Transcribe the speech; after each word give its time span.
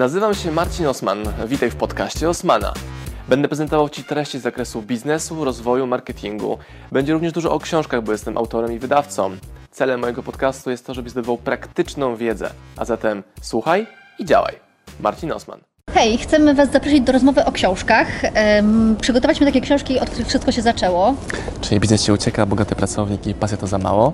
Nazywam 0.00 0.34
się 0.34 0.52
Marcin 0.52 0.86
Osman. 0.86 1.18
Witaj 1.46 1.70
w 1.70 1.76
podcaście 1.76 2.28
Osmana. 2.28 2.72
Będę 3.28 3.48
prezentował 3.48 3.88
Ci 3.88 4.04
treści 4.04 4.38
z 4.38 4.42
zakresu 4.42 4.82
biznesu, 4.82 5.44
rozwoju, 5.44 5.86
marketingu. 5.86 6.58
Będzie 6.92 7.12
również 7.12 7.32
dużo 7.32 7.52
o 7.52 7.58
książkach, 7.58 8.02
bo 8.02 8.12
jestem 8.12 8.38
autorem 8.38 8.72
i 8.72 8.78
wydawcą. 8.78 9.30
Celem 9.70 10.00
mojego 10.00 10.22
podcastu 10.22 10.70
jest 10.70 10.86
to, 10.86 10.94
żebyś 10.94 11.12
zdobywał 11.12 11.38
praktyczną 11.38 12.16
wiedzę. 12.16 12.50
A 12.76 12.84
zatem 12.84 13.22
słuchaj 13.42 13.86
i 14.18 14.24
działaj. 14.24 14.54
Marcin 15.00 15.32
Osman. 15.32 15.60
Hej, 15.94 16.18
chcemy 16.18 16.54
Was 16.54 16.70
zaprosić 16.70 17.00
do 17.00 17.12
rozmowy 17.12 17.44
o 17.44 17.52
książkach. 17.52 18.08
Um, 18.22 18.96
przygotowaliśmy 19.00 19.46
takie 19.46 19.60
książki, 19.60 20.00
od 20.00 20.10
których 20.10 20.28
wszystko 20.28 20.52
się 20.52 20.62
zaczęło. 20.62 21.14
Czyli 21.60 21.80
biznes 21.80 22.02
się 22.02 22.12
ucieka, 22.12 22.46
bogaty 22.46 22.74
pracownik 22.74 23.26
i 23.26 23.34
pasja 23.34 23.56
to 23.56 23.66
za 23.66 23.78
mało? 23.78 24.12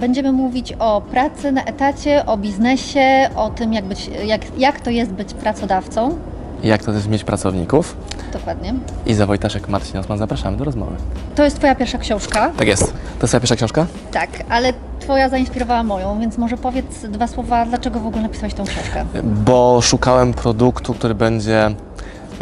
Będziemy 0.00 0.32
mówić 0.32 0.72
o 0.78 1.00
pracy 1.00 1.52
na 1.52 1.64
etacie, 1.64 2.26
o 2.26 2.36
biznesie, 2.36 3.30
o 3.36 3.50
tym, 3.50 3.72
jak, 3.72 3.84
być, 3.84 4.10
jak, 4.26 4.58
jak 4.58 4.80
to 4.80 4.90
jest 4.90 5.10
być 5.10 5.34
pracodawcą. 5.34 6.18
Jak 6.62 6.84
to 6.84 6.92
jest 6.92 7.08
mieć 7.08 7.24
pracowników? 7.24 7.96
Dokładnie. 8.32 8.74
I 9.06 9.14
za 9.14 9.26
Wojtaszek 9.26 9.68
Marcin 9.68 9.96
Osman 10.00 10.18
zapraszamy 10.18 10.56
do 10.56 10.64
rozmowy. 10.64 10.96
To 11.34 11.44
jest 11.44 11.56
Twoja 11.58 11.74
pierwsza 11.74 11.98
książka. 11.98 12.50
Tak 12.58 12.68
jest. 12.68 12.82
To 12.82 12.92
jest 13.22 13.30
Twoja 13.30 13.40
pierwsza 13.40 13.56
książka? 13.56 13.86
Tak, 14.12 14.30
ale 14.48 14.72
Twoja 15.00 15.28
zainspirowała 15.28 15.82
moją, 15.82 16.20
więc 16.20 16.38
może 16.38 16.56
powiedz 16.56 17.06
dwa 17.08 17.26
słowa, 17.26 17.66
dlaczego 17.66 18.00
w 18.00 18.06
ogóle 18.06 18.22
napisałeś 18.22 18.54
tą 18.54 18.64
książkę? 18.64 19.04
Bo 19.22 19.80
szukałem 19.82 20.34
produktu, 20.34 20.94
który 20.94 21.14
będzie 21.14 21.74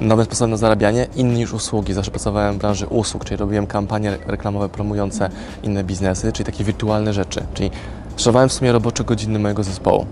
nowym 0.01 0.25
sposobem 0.25 0.51
na 0.51 0.57
zarabianie, 0.57 1.07
inny 1.17 1.35
niż 1.35 1.53
usługi. 1.53 1.93
Zawsze 1.93 2.11
pracowałem 2.11 2.55
w 2.55 2.59
branży 2.59 2.87
usług, 2.87 3.25
czyli 3.25 3.37
robiłem 3.37 3.67
kampanie 3.67 4.19
reklamowe 4.27 4.69
promujące 4.69 5.31
inne 5.63 5.85
biznesy, 5.85 6.33
czyli 6.33 6.47
takie 6.47 6.65
wirtualne 6.65 7.13
rzeczy. 7.13 7.43
Czyli 7.55 7.71
szarowałem 8.17 8.49
w 8.49 8.53
sumie 8.53 8.73
robocze 8.73 9.05
godziny 9.05 9.39
mojego 9.39 9.63
zespołu. 9.65 10.07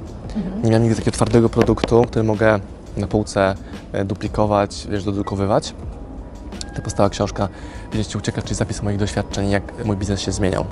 Nie 0.62 0.70
miałem 0.70 0.82
nigdy 0.82 0.96
takiego 0.96 1.14
twardego 1.14 1.48
produktu, 1.48 2.04
który 2.04 2.22
mogę 2.22 2.60
na 2.96 3.06
półce 3.06 3.54
e, 3.92 4.04
duplikować, 4.04 4.86
wiesz, 4.90 5.04
dodrukowywać. 5.04 5.74
To 6.76 6.82
powstała 6.82 7.10
książka 7.10 7.48
Wiedzieć 7.92 8.16
ucieka, 8.16 8.42
czyli 8.42 8.54
zapis 8.54 8.82
moich 8.82 8.98
doświadczeń, 8.98 9.50
jak 9.50 9.84
mój 9.84 9.96
biznes 9.96 10.20
się 10.20 10.32
zmieniał. 10.32 10.64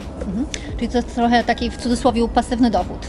Czyli 0.77 0.89
to 0.89 0.99
jest 0.99 1.15
trochę 1.15 1.45
taki 1.45 1.71
w 1.71 1.77
cudzysłowie 1.77 2.29
pasywny 2.29 2.71
dochód. 2.71 3.07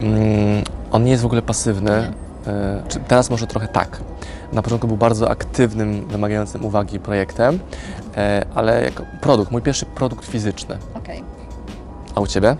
Mm, 0.00 0.62
on 0.92 1.04
nie 1.04 1.10
jest 1.10 1.22
w 1.22 1.26
ogóle 1.26 1.42
pasywny. 1.42 1.90
E, 1.90 2.12
czy 2.12 2.31
teraz 3.08 3.30
może 3.30 3.46
trochę 3.46 3.68
tak. 3.68 4.00
Na 4.52 4.62
początku 4.62 4.88
był 4.88 4.96
bardzo 4.96 5.30
aktywnym, 5.30 6.06
wymagającym 6.08 6.64
uwagi 6.64 6.98
projektem, 7.00 7.58
e, 8.16 8.44
ale 8.54 8.84
jako 8.84 9.02
produkt, 9.20 9.50
mój 9.52 9.62
pierwszy 9.62 9.86
produkt 9.86 10.24
fizyczny. 10.26 10.76
Okej. 10.94 11.22
A 12.14 12.20
u 12.20 12.26
Ciebie? 12.26 12.56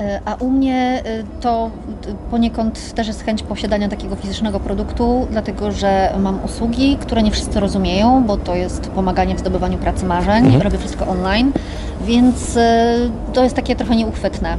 E, 0.00 0.20
A 0.24 0.34
u 0.34 0.50
mnie 0.50 1.02
e, 1.04 1.22
to 1.40 1.70
e, 2.08 2.14
poniekąd 2.30 2.94
też 2.94 3.06
jest 3.06 3.24
chęć 3.24 3.42
posiadania 3.42 3.88
takiego 3.88 4.16
fizycznego 4.16 4.60
produktu, 4.60 5.26
dlatego 5.30 5.72
że 5.72 6.14
mam 6.18 6.44
usługi, 6.44 6.96
które 7.00 7.22
nie 7.22 7.30
wszyscy 7.30 7.60
rozumieją, 7.60 8.24
bo 8.26 8.36
to 8.36 8.54
jest 8.54 8.90
pomaganie 8.90 9.34
w 9.34 9.38
zdobywaniu 9.38 9.78
pracy 9.78 10.06
marzeń, 10.06 10.44
Mhm. 10.44 10.62
robię 10.62 10.78
wszystko 10.78 11.06
online, 11.06 11.52
więc 12.04 12.56
e, 12.56 12.96
to 13.32 13.44
jest 13.44 13.56
takie 13.56 13.76
trochę 13.76 13.96
nieuchwytne. 13.96 14.56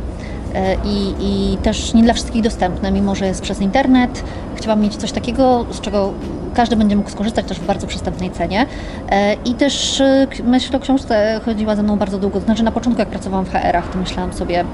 E, 0.55 0.75
I, 0.85 1.13
I 1.19 1.57
też 1.57 1.93
nie 1.93 2.03
dla 2.03 2.13
wszystkich 2.13 2.43
dostępne, 2.43 2.91
mimo 2.91 3.15
że 3.15 3.25
jest 3.25 3.41
przez 3.41 3.61
internet. 3.61 4.23
Chciałam 4.63 4.81
mieć 4.81 4.95
coś 4.95 5.11
takiego, 5.11 5.65
z 5.71 5.81
czego 5.81 6.13
każdy 6.53 6.75
będzie 6.75 6.95
mógł 6.95 7.09
skorzystać 7.09 7.45
też 7.45 7.59
w 7.59 7.65
bardzo 7.65 7.87
przystępnej 7.87 8.31
cenie. 8.31 8.65
E, 9.09 9.33
I 9.33 9.53
też 9.53 10.01
e, 10.01 10.27
myśl 10.43 10.75
o 10.75 10.79
książce 10.79 11.41
chodziła 11.45 11.75
ze 11.75 11.83
mną 11.83 11.97
bardzo 11.97 12.17
długo. 12.19 12.39
Znaczy 12.39 12.63
na 12.63 12.71
początku 12.71 12.99
jak 12.99 13.09
pracowałam 13.09 13.45
w 13.45 13.51
HR-ach, 13.51 13.91
to 13.91 13.99
myślałam 13.99 14.33
sobie, 14.33 14.65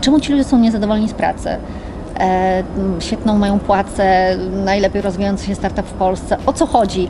czemu 0.00 0.20
ci 0.20 0.32
ludzie 0.32 0.44
są 0.44 0.58
niezadowoleni 0.58 1.08
z 1.08 1.12
pracy? 1.12 1.48
E, 2.20 2.62
świetną 3.00 3.38
mają 3.38 3.58
płacę, 3.58 4.36
najlepiej 4.64 5.02
rozwijający 5.02 5.46
się 5.46 5.54
startup 5.54 5.86
w 5.86 5.92
Polsce. 5.92 6.36
O 6.46 6.52
co 6.52 6.66
chodzi? 6.66 7.08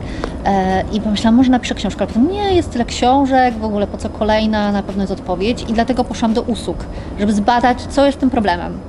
I 0.93 1.01
pomyślałam, 1.01 1.35
może 1.35 1.51
napiszę 1.51 1.75
książkę, 1.75 2.07
ale 2.15 2.25
nie, 2.27 2.53
jest 2.53 2.71
tyle 2.71 2.85
książek, 2.85 3.53
w 3.53 3.63
ogóle 3.63 3.87
po 3.87 3.97
co 3.97 4.09
kolejna, 4.09 4.71
na 4.71 4.83
pewno 4.83 5.03
jest 5.03 5.13
odpowiedź. 5.13 5.65
I 5.69 5.73
dlatego 5.73 6.03
poszłam 6.03 6.33
do 6.33 6.41
usług, 6.41 6.77
żeby 7.19 7.33
zbadać, 7.33 7.81
co 7.81 8.05
jest 8.05 8.19
tym 8.19 8.29
problemem. 8.29 8.79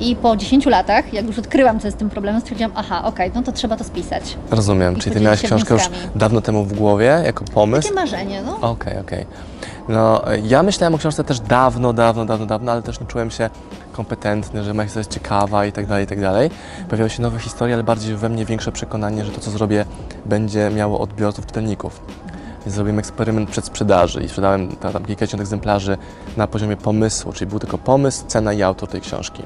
I 0.00 0.16
po 0.16 0.36
10 0.36 0.66
latach, 0.66 1.12
jak 1.12 1.26
już 1.26 1.38
odkryłam, 1.38 1.80
co 1.80 1.88
jest 1.88 1.98
tym 1.98 2.10
problemem, 2.10 2.40
stwierdziłam, 2.40 2.72
aha, 2.74 3.02
okej, 3.04 3.30
no 3.34 3.42
to 3.42 3.52
trzeba 3.52 3.76
to 3.76 3.84
spisać. 3.84 4.36
Rozumiem. 4.50 4.96
I 4.96 5.00
Czyli 5.00 5.14
Ty 5.16 5.36
się 5.36 5.46
książkę 5.46 5.74
już 5.74 5.82
wnioskami. 5.82 6.10
dawno 6.16 6.40
temu 6.40 6.64
w 6.64 6.72
głowie, 6.72 7.22
jako 7.24 7.44
pomysł? 7.44 7.82
Takie 7.82 7.94
marzenie, 7.94 8.42
no. 8.42 8.70
Okej, 8.70 8.98
okej. 8.98 9.26
No, 9.88 10.22
ja 10.42 10.62
myślałem 10.62 10.94
o 10.94 10.98
książce 10.98 11.24
też 11.24 11.40
dawno, 11.40 11.92
dawno, 11.92 12.24
dawno, 12.24 12.46
dawno, 12.46 12.72
ale 12.72 12.82
też 12.82 13.00
nie 13.00 13.06
czułem 13.06 13.30
się 13.30 13.50
kompetentny, 13.92 14.64
że 14.64 14.74
historia 14.74 15.00
jest 15.00 15.10
ciekawa 15.14 15.66
i 15.66 15.72
tak 15.72 15.86
dalej, 15.86 16.04
i 16.04 16.06
tak 16.06 16.20
dalej. 16.20 16.50
Pojawiały 16.88 17.10
się 17.10 17.22
nowe 17.22 17.38
historie, 17.38 17.74
ale 17.74 17.82
bardziej 17.84 18.16
we 18.16 18.28
mnie 18.28 18.44
większe 18.44 18.72
przekonanie, 18.72 19.24
że 19.24 19.30
to, 19.32 19.40
co 19.40 19.50
zrobię, 19.50 19.84
będzie 20.26 20.70
miało 20.70 21.00
odbiorców, 21.00 21.46
czytelników. 21.46 22.00
Więc 22.66 22.74
zrobiłem 22.74 22.98
eksperyment 22.98 23.50
przedsprzedaży 23.50 24.22
i 24.22 24.28
sprzedałem 24.28 24.68
ta- 24.76 24.92
tam 24.92 25.04
kilkadziesiąt 25.04 25.40
egzemplarzy 25.40 25.98
na 26.36 26.46
poziomie 26.46 26.76
pomysłu, 26.76 27.32
czyli 27.32 27.50
był 27.50 27.58
tylko 27.58 27.78
pomysł, 27.78 28.24
cena 28.26 28.52
i 28.52 28.62
autor 28.62 28.88
tej 28.88 29.00
książki. 29.00 29.42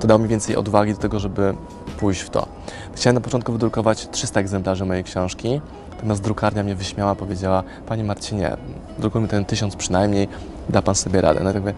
To 0.00 0.06
dało 0.06 0.18
mi 0.18 0.28
więcej 0.28 0.56
odwagi 0.56 0.94
do 0.94 1.00
tego, 1.00 1.20
żeby 1.20 1.54
pójść 1.98 2.20
w 2.20 2.30
to. 2.30 2.46
Chciałem 2.94 3.14
na 3.14 3.20
początku 3.20 3.52
wydrukować 3.52 4.08
300 4.10 4.40
egzemplarzy 4.40 4.84
mojej 4.84 5.04
książki, 5.04 5.60
natomiast 5.90 6.22
drukarnia 6.22 6.62
mnie 6.62 6.74
wyśmiała, 6.74 7.14
powiedziała, 7.14 7.62
Panie 7.86 8.04
Marcinie, 8.04 8.56
drukujmy 8.98 9.28
ten 9.28 9.44
tysiąc 9.44 9.76
przynajmniej, 9.76 10.28
da 10.68 10.82
Pan 10.82 10.94
sobie 10.94 11.20
radę. 11.20 11.40
No 11.44 11.50
i 11.50 11.52
tak 11.52 11.62
mówię, 11.62 11.74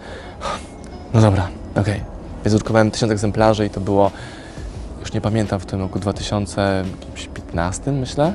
no 1.15 1.21
dobra, 1.21 1.49
okej. 1.77 2.01
Więc 2.45 2.55
drukowałem 2.55 2.91
tysiąc 2.91 3.13
egzemplarzy 3.13 3.67
i 3.67 3.71
to 3.71 3.81
było, 3.81 4.11
już 5.01 5.13
nie 5.13 5.21
pamiętam, 5.21 5.61
w 5.61 5.67
tym 5.67 5.81
roku 5.81 5.99
2015 5.99 7.93
myślę, 7.93 8.33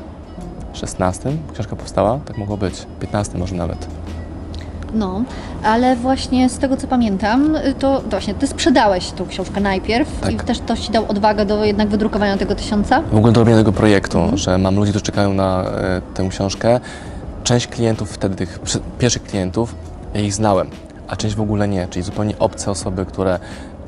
16 0.73 1.31
książka 1.53 1.75
powstała, 1.75 2.19
tak 2.25 2.37
mogło 2.37 2.57
być, 2.57 2.85
15 2.99 3.37
może 3.37 3.55
nawet. 3.55 3.87
No, 4.93 5.23
ale 5.63 5.95
właśnie 5.95 6.49
z 6.49 6.57
tego 6.57 6.77
co 6.77 6.87
pamiętam, 6.87 7.57
to 7.79 8.01
właśnie 8.09 8.33
ty 8.33 8.47
sprzedałeś 8.47 9.11
tą 9.11 9.27
książkę 9.27 9.61
najpierw 9.61 10.19
Tak. 10.21 10.31
i 10.31 10.35
też 10.35 10.59
to 10.59 10.77
ci 10.77 10.91
dał 10.91 11.05
odwagę 11.07 11.45
do 11.45 11.65
jednak 11.65 11.87
wydrukowania 11.89 12.37
tego 12.37 12.55
tysiąca. 12.55 13.01
W 13.01 13.15
ogóle 13.17 13.33
do 13.33 13.39
robienia 13.39 13.57
tego 13.57 13.71
projektu, 13.71 14.19
że 14.33 14.57
mam 14.57 14.75
ludzi, 14.75 14.91
którzy 14.91 15.05
czekają 15.05 15.33
na 15.33 15.63
e, 15.63 16.01
tę 16.13 16.27
książkę. 16.29 16.79
Część 17.43 17.67
klientów 17.67 18.11
wtedy, 18.11 18.35
tych 18.35 18.59
pierwszych 18.99 19.23
klientów, 19.23 19.75
ja 20.13 20.21
ich 20.21 20.33
znałem, 20.33 20.67
a 21.07 21.15
część 21.15 21.35
w 21.35 21.41
ogóle 21.41 21.67
nie, 21.67 21.87
czyli 21.87 22.03
zupełnie 22.03 22.39
obce 22.39 22.71
osoby, 22.71 23.05
które 23.05 23.39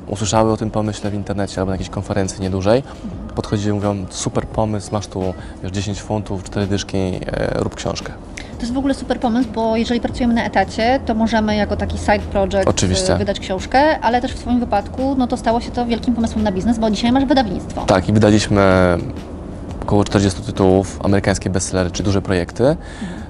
usłyszały 0.08 0.52
o 0.52 0.58
tym 0.58 0.72
pomyśle 0.72 1.12
w 1.12 1.14
internecie 1.14 1.62
albo 1.62 1.70
na 1.70 1.74
jakiejś 1.74 1.90
konferencji 1.90 2.42
niedużej, 2.42 2.84
podchodziły 3.36 3.72
i 3.72 3.76
mówią, 3.76 4.06
super 4.10 4.48
pomysł, 4.48 4.90
masz 4.92 5.08
tu 5.08 5.34
wiesz, 5.64 5.72
10 5.72 6.02
funtów, 6.02 6.44
4 6.44 6.68
dyszki, 6.68 6.98
e, 6.98 7.20
rób 7.56 7.76
książkę. 7.76 8.14
To 8.58 8.62
jest 8.62 8.74
w 8.74 8.78
ogóle 8.78 8.94
super 8.94 9.20
pomysł, 9.20 9.50
bo 9.56 9.76
jeżeli 9.76 10.02
pracujemy 10.02 10.34
na 10.34 10.46
etacie, 10.46 11.00
to 11.06 11.16
możemy 11.16 11.56
jako 11.56 11.76
taki 11.76 11.98
side 11.98 12.20
project 12.20 12.68
Oczywiście. 12.68 13.16
y, 13.16 13.18
wydać 13.18 13.40
książkę, 13.40 14.00
ale 14.00 14.22
też 14.22 14.32
w 14.32 14.40
Twoim 14.40 14.60
wypadku 14.60 15.16
no 15.18 15.28
to 15.28 15.38
stało 15.38 15.62
się 15.62 15.72
to 15.72 15.86
wielkim 15.86 16.14
pomysłem 16.16 16.44
na 16.44 16.52
biznes, 16.52 16.80
bo 16.80 16.92
dzisiaj 16.92 17.12
masz 17.12 17.26
wydawnictwo. 17.26 17.82
Tak, 17.86 18.10
i 18.10 18.14
wydaliśmy 18.14 18.62
około 19.84 20.04
40 20.04 20.42
tytułów, 20.42 21.00
amerykańskie 21.04 21.50
bestsellery 21.50 21.92
czy 21.92 22.04
duże 22.04 22.22
projekty. 22.22 22.76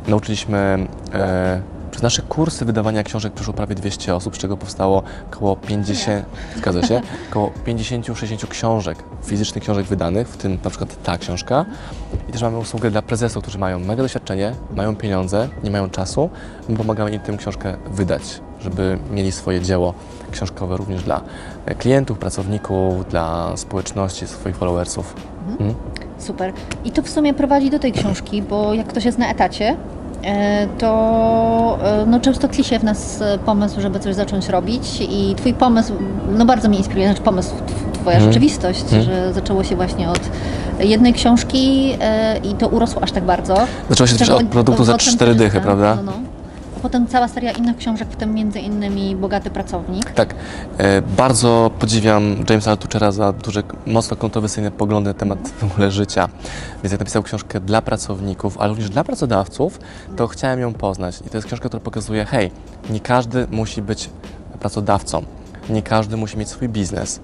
Nauczyliśmy, 0.08 0.88
e, 1.14 1.62
przez 1.92 2.04
nasze 2.04 2.22
kursy 2.22 2.66
wydawania 2.66 3.04
książek 3.04 3.34
przeszło 3.34 3.54
prawie 3.54 3.76
200 3.76 4.16
osób, 4.16 4.36
z 4.36 4.40
czego 4.40 4.58
powstało 4.58 5.04
około 5.32 5.56
50, 5.56 6.26
zgadza 6.58 6.88
się, 6.88 7.02
około 7.30 7.52
50-60 7.68 8.48
książek, 8.48 9.04
fizycznych 9.24 9.64
książek 9.64 9.86
wydanych, 9.86 10.28
w 10.28 10.38
tym 10.38 10.58
na 10.64 10.70
przykład 10.70 11.04
ta 11.04 11.18
książka. 11.18 11.66
I 12.30 12.32
też 12.32 12.42
mamy 12.42 12.58
usługę 12.58 12.92
dla 12.92 13.02
prezesów, 13.02 13.44
którzy 13.44 13.58
mają 13.58 13.80
mega 13.80 14.04
doświadczenie, 14.04 14.56
mają 14.76 14.96
pieniądze, 14.96 15.50
nie 15.64 15.72
mają 15.72 15.90
czasu. 15.90 16.30
My 16.70 16.78
pomagamy 16.78 17.12
im 17.12 17.20
tę 17.20 17.38
książkę 17.38 17.78
wydać, 17.92 18.42
żeby 18.62 19.00
mieli 19.12 19.32
swoje 19.32 19.62
dzieło 19.62 19.94
książkowe 20.32 20.78
również 20.78 21.04
dla 21.04 21.22
klientów, 21.78 22.18
pracowników, 22.18 23.10
dla 23.10 23.58
społeczności, 23.58 24.28
swoich 24.28 24.56
followersów. 24.56 25.16
Mhm. 25.50 25.74
Super. 26.20 26.54
I 26.86 26.92
to 26.92 27.02
w 27.02 27.10
sumie 27.10 27.34
prowadzi 27.34 27.70
do 27.70 27.80
tej 27.80 27.92
książki, 27.92 28.42
bo 28.42 28.74
jak 28.74 28.88
ktoś 28.88 29.06
jest 29.06 29.18
na 29.18 29.32
etacie, 29.32 29.78
to 30.78 31.78
e, 31.84 32.06
no, 32.06 32.20
często 32.20 32.48
tli 32.48 32.64
się 32.64 32.80
w 32.80 32.84
nas 32.84 33.22
e, 33.22 33.38
pomysł, 33.46 33.82
żeby 33.82 34.00
coś 34.00 34.16
zacząć 34.16 34.50
robić 34.50 35.02
i 35.10 35.36
Twój 35.36 35.54
pomysł, 35.54 35.94
no 36.38 36.46
bardzo 36.46 36.70
mnie 36.70 36.78
inspiruje, 36.78 37.08
znaczy 37.08 37.22
pomysł, 37.22 37.56
tw- 37.56 37.92
Twoja 37.94 38.16
Mhm. 38.18 38.34
rzeczywistość, 38.34 38.82
Mhm. 38.84 39.04
że 39.04 39.34
zaczęło 39.34 39.64
się 39.64 39.76
właśnie 39.76 40.10
od 40.10 40.20
jednej 40.80 41.14
książki 41.14 41.94
e, 42.02 42.38
i 42.38 42.54
to 42.54 42.68
urosło 42.68 43.04
aż 43.04 43.12
tak 43.12 43.24
bardzo. 43.24 43.56
Zaczęło 43.90 44.08
się 44.08 44.16
też 44.18 44.30
od 44.30 44.44
produktu 44.44 44.84
za 44.84 44.98
4 44.98 45.36
dychy, 45.36 45.62
prawda? 45.62 45.96
No, 45.96 46.02
no. 46.04 46.12
A 46.78 46.80
potem 46.80 47.08
cała 47.08 47.28
seria 47.28 47.52
innych 47.52 47.78
książek, 47.78 48.08
w 48.08 48.16
tym 48.16 48.34
między 48.34 48.60
innymi 48.60 49.16
Bogaty 49.16 49.50
Pracownik. 49.50 50.12
Tak. 50.12 50.36
E, 50.78 51.02
bardzo 51.02 51.72
podziwiam 51.80 52.36
Jamesa 52.50 52.72
Altuchera 52.72 53.12
za 53.12 53.34
duże, 53.34 53.64
mocno 53.86 54.18
kontrowersyjne 54.18 54.72
poglądy 54.72 55.10
na 55.10 55.14
temat 55.14 55.50
w 55.50 55.64
ogóle 55.64 55.92
życia. 55.92 56.30
Więc 56.84 56.92
jak 56.92 57.00
napisał 57.00 57.24
książkę 57.24 57.60
dla 57.60 57.82
pracowników, 57.82 58.58
ale 58.58 58.70
również 58.70 58.90
dla 58.90 59.04
pracodawców, 59.04 59.80
to 60.16 60.28
chciałem 60.28 60.60
ją 60.60 60.74
poznać. 60.74 61.22
I 61.28 61.30
to 61.30 61.38
jest 61.38 61.48
książka, 61.48 61.70
która 61.70 61.84
pokazuje, 61.84 62.26
hej, 62.26 62.52
nie 62.90 63.00
każdy 63.00 63.48
musi 63.52 63.82
być 63.82 64.10
pracodawcą. 64.60 65.24
Nie 65.70 65.82
każdy 65.82 66.18
musi 66.18 66.38
mieć 66.38 66.50
swój 66.50 66.70
biznes. 66.70 67.20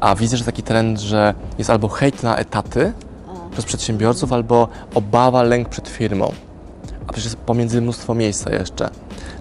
A 0.00 0.14
widzę, 0.14 0.36
że 0.36 0.44
taki 0.44 0.62
trend, 0.62 1.00
że 1.00 1.34
jest 1.58 1.70
albo 1.70 1.88
hejt 1.88 2.22
na 2.22 2.36
etaty, 2.36 2.92
przez 3.52 3.64
przedsiębiorców 3.64 4.32
albo 4.32 4.68
obawa, 4.94 5.42
lęk 5.42 5.68
przed 5.68 5.88
firmą. 5.88 6.32
A 7.08 7.12
przecież 7.12 7.36
pomiędzy 7.46 7.80
mnóstwo 7.80 8.14
miejsca 8.14 8.54
jeszcze. 8.54 8.90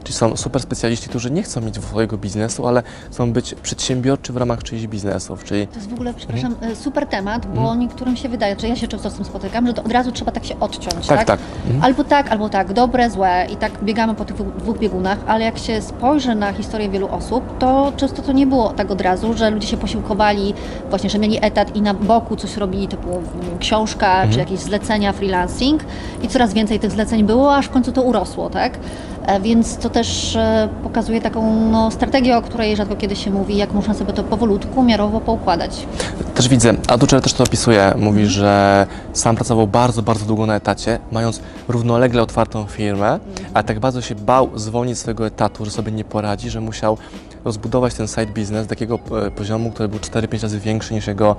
Czyli 0.07 0.17
są 0.17 0.37
super 0.37 0.61
specjaliści, 0.61 1.09
którzy 1.09 1.31
nie 1.31 1.43
chcą 1.43 1.61
mieć 1.61 1.75
swojego 1.83 2.17
biznesu, 2.17 2.67
ale 2.67 2.83
chcą 3.11 3.31
być 3.33 3.55
przedsiębiorczy 3.55 4.33
w 4.33 4.37
ramach 4.37 4.63
czyichś 4.63 4.87
biznesów. 4.87 5.43
Czyli 5.43 5.67
To 5.67 5.75
jest 5.75 5.89
w 5.89 5.93
ogóle, 5.93 6.13
przepraszam, 6.13 6.55
e, 6.61 6.75
super 6.75 7.07
temat, 7.07 7.45
bo 7.45 7.61
Mhm. 7.61 7.79
niektórym 7.79 8.15
się 8.15 8.29
wydaje, 8.29 8.55
że 8.59 8.67
ja 8.67 8.75
się 8.75 8.87
często 8.87 9.09
z 9.09 9.13
tym 9.13 9.25
spotykam, 9.25 9.67
że 9.67 9.73
to 9.73 9.83
od 9.83 9.91
razu 9.91 10.11
trzeba 10.11 10.31
tak 10.31 10.45
się 10.45 10.59
odciąć, 10.59 11.07
tak, 11.07 11.17
tak? 11.17 11.27
tak. 11.27 11.39
Mhm. 11.65 11.83
Albo 11.83 12.03
tak, 12.03 12.31
albo 12.31 12.49
tak, 12.49 12.73
dobre, 12.73 13.09
złe 13.09 13.47
i 13.53 13.55
tak 13.55 13.83
biegamy 13.83 14.15
po 14.15 14.25
tych 14.25 14.35
dwóch 14.57 14.77
biegunach, 14.79 15.17
ale 15.27 15.45
jak 15.45 15.57
się 15.57 15.81
spojrzy 15.81 16.35
na 16.35 16.53
historię 16.53 16.89
wielu 16.89 17.07
osób, 17.07 17.57
to 17.59 17.93
często 17.97 18.21
to 18.21 18.31
nie 18.31 18.47
było 18.47 18.69
tak 18.69 18.91
od 18.91 19.01
razu, 19.01 19.33
że 19.33 19.49
ludzie 19.49 19.67
się 19.67 19.77
posiłkowali 19.77 20.53
właśnie, 20.89 21.09
że 21.09 21.19
mieli 21.19 21.37
etat 21.45 21.75
i 21.75 21.81
na 21.81 21.93
boku 21.93 22.35
coś 22.35 22.57
robili, 22.57 22.87
typu 22.87 23.09
wiem, 23.09 23.59
książka 23.59 24.07
Mhm. 24.11 24.31
czy 24.33 24.39
jakieś 24.39 24.59
zlecenia, 24.59 25.13
freelancing 25.13 25.81
i 26.23 26.27
coraz 26.27 26.53
więcej 26.53 26.79
tych 26.79 26.91
zleceń 26.91 27.23
było, 27.23 27.55
aż 27.55 27.65
w 27.65 27.69
końcu 27.69 27.91
to 27.91 28.01
urosło, 28.01 28.49
tak? 28.49 28.79
E, 29.27 29.39
Więc 29.39 29.77
to 29.77 29.89
też 29.89 30.35
e, 30.35 30.69
pokazuje 30.83 31.21
taką 31.21 31.69
no, 31.71 31.91
strategię, 31.91 32.37
o 32.37 32.41
której 32.41 32.75
rzadko 32.75 32.95
kiedy 32.95 33.15
się 33.15 33.31
mówi, 33.31 33.57
jak 33.57 33.73
można 33.73 33.93
sobie 33.93 34.13
to 34.13 34.23
powolutku, 34.23 34.83
miarowo 34.83 35.21
poukładać. 35.21 35.87
Też 36.35 36.47
widzę, 36.47 36.73
a 36.87 36.97
Duczer 36.97 37.21
też 37.21 37.33
to 37.33 37.43
opisuje, 37.43 37.93
mówi, 37.97 38.25
że 38.25 38.87
sam 39.13 39.35
pracował 39.35 39.67
bardzo, 39.67 40.01
bardzo 40.01 40.25
długo 40.25 40.45
na 40.45 40.55
etacie, 40.55 40.99
mając 41.11 41.41
równolegle 41.67 42.21
otwartą 42.21 42.65
firmę, 42.65 43.19
a 43.53 43.63
tak 43.63 43.79
bardzo 43.79 44.01
się 44.01 44.15
bał 44.15 44.49
zwolnić 44.55 44.97
swojego 44.97 45.27
etatu, 45.27 45.65
że 45.65 45.71
sobie 45.71 45.91
nie 45.91 46.03
poradzi, 46.03 46.49
że 46.49 46.61
musiał 46.61 46.97
rozbudować 47.45 47.93
ten 47.93 48.07
side 48.07 48.25
business 48.25 48.63
do 48.63 48.69
takiego 48.69 48.99
e, 49.25 49.31
poziomu, 49.31 49.71
który 49.71 49.89
był 49.89 49.99
4-5 49.99 50.41
razy 50.41 50.59
większy 50.59 50.93
niż 50.93 51.07
jego 51.07 51.35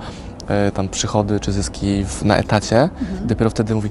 tam 0.73 0.89
przychody 0.89 1.39
czy 1.39 1.51
zyski 1.51 2.05
w, 2.05 2.25
na 2.25 2.37
etacie. 2.37 2.89
I 3.25 3.27
dopiero 3.27 3.49
wtedy 3.49 3.75
mówi, 3.75 3.89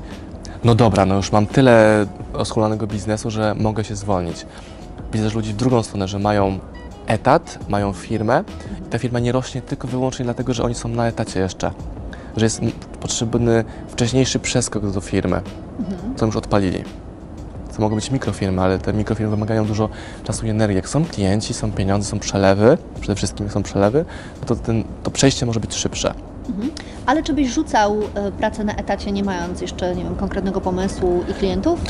no 0.64 0.74
dobra, 0.74 1.06
no 1.06 1.14
już 1.14 1.32
mam 1.32 1.46
tyle 1.46 2.06
rozchulanego 2.32 2.86
biznesu, 2.86 3.30
że 3.30 3.54
mogę 3.54 3.84
się 3.84 3.96
zwolnić. 3.96 4.46
Widzę 5.12 5.24
też 5.24 5.34
ludzi 5.34 5.52
w 5.52 5.56
drugą 5.56 5.82
stronę, 5.82 6.08
że 6.08 6.18
mają 6.18 6.58
etat, 7.06 7.58
mają 7.68 7.92
firmę 7.92 8.44
i 8.86 8.90
ta 8.90 8.98
firma 8.98 9.18
nie 9.18 9.32
rośnie 9.32 9.62
tylko 9.62 9.88
wyłącznie 9.88 10.24
dlatego, 10.24 10.54
że 10.54 10.62
oni 10.62 10.74
są 10.74 10.88
na 10.88 11.06
etacie 11.06 11.40
jeszcze. 11.40 11.70
Że 12.36 12.46
jest 12.46 12.60
potrzebny 13.00 13.64
wcześniejszy 13.88 14.38
przeskok 14.38 14.90
do 14.90 15.00
firmy, 15.00 15.40
co 16.16 16.26
już 16.26 16.36
odpalili. 16.36 16.84
To 17.76 17.82
mogą 17.82 17.94
być 17.94 18.10
mikrofirmy, 18.10 18.62
ale 18.62 18.78
te 18.78 18.92
mikrofirmy 18.92 19.30
wymagają 19.30 19.66
dużo 19.66 19.88
czasu 20.24 20.46
i 20.46 20.50
energii. 20.50 20.76
Jak 20.76 20.88
są 20.88 21.04
klienci, 21.04 21.54
są 21.54 21.72
pieniądze, 21.72 22.08
są 22.08 22.18
przelewy, 22.18 22.78
przede 23.00 23.14
wszystkim 23.14 23.50
są 23.50 23.62
przelewy, 23.62 24.04
no 24.40 24.46
to 24.46 24.56
ten, 24.56 24.84
to 25.02 25.10
przejście 25.10 25.46
może 25.46 25.60
być 25.60 25.74
szybsze. 25.74 26.14
Ale 27.06 27.22
czy 27.22 27.34
byś 27.34 27.48
rzucał 27.48 27.96
e, 28.14 28.32
pracę 28.32 28.64
na 28.64 28.74
etacie, 28.74 29.12
nie 29.12 29.24
mając 29.24 29.60
jeszcze, 29.60 29.96
nie 29.96 30.04
wiem, 30.04 30.16
konkretnego 30.16 30.60
pomysłu 30.60 31.24
i 31.30 31.34
klientów? 31.34 31.80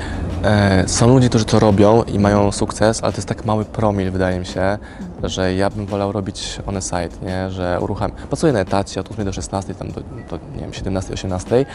E, 0.44 0.88
są 0.88 1.08
ludzie, 1.08 1.28
którzy 1.28 1.44
to 1.44 1.58
robią 1.58 2.02
i 2.02 2.18
mają 2.18 2.52
sukces, 2.52 3.02
ale 3.02 3.12
to 3.12 3.18
jest 3.18 3.28
tak 3.28 3.44
mały 3.44 3.64
promil, 3.64 4.10
wydaje 4.10 4.38
mi 4.38 4.46
się, 4.46 4.78
że 5.22 5.54
ja 5.54 5.70
bym 5.70 5.86
wolał 5.86 6.12
robić 6.12 6.58
on 6.66 6.82
site, 6.82 7.26
nie? 7.26 7.50
że 7.50 7.78
urucham. 7.80 8.10
Pracuję 8.10 8.52
na 8.52 8.60
etacie 8.60 9.00
od 9.00 9.10
8 9.10 9.24
do 9.24 9.32
16, 9.32 9.74
tam 9.74 9.88
do, 9.88 10.00
do 10.30 10.38
nie 10.54 10.60
wiem, 10.60 10.72
17, 10.72 11.14
18 11.14 11.66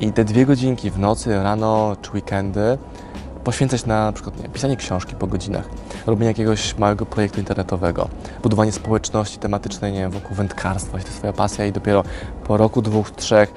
i 0.00 0.12
te 0.12 0.24
dwie 0.24 0.46
godzinki 0.46 0.90
w 0.90 0.98
nocy, 0.98 1.42
rano 1.42 1.96
czy 2.02 2.10
weekendy 2.12 2.78
poświęcać 3.44 3.86
na, 3.86 4.04
na 4.04 4.12
przykład 4.12 4.42
nie, 4.42 4.48
pisanie 4.48 4.76
książki 4.76 5.14
po 5.14 5.26
godzinach, 5.26 5.68
robienie 6.06 6.28
jakiegoś 6.28 6.78
małego 6.78 7.06
projektu 7.06 7.40
internetowego, 7.40 8.08
budowanie 8.42 8.72
społeczności 8.72 9.38
tematycznej, 9.38 9.92
nie 9.92 9.98
wiem, 10.00 10.10
wokół 10.10 10.36
wędkarstwa, 10.36 10.96
jeśli 10.96 11.04
to 11.04 11.08
jest 11.10 11.18
Twoja 11.18 11.32
pasja 11.32 11.66
i 11.66 11.72
dopiero 11.72 12.04
po 12.44 12.56
roku, 12.56 12.82
dwóch, 12.82 13.10
trzech 13.10 13.52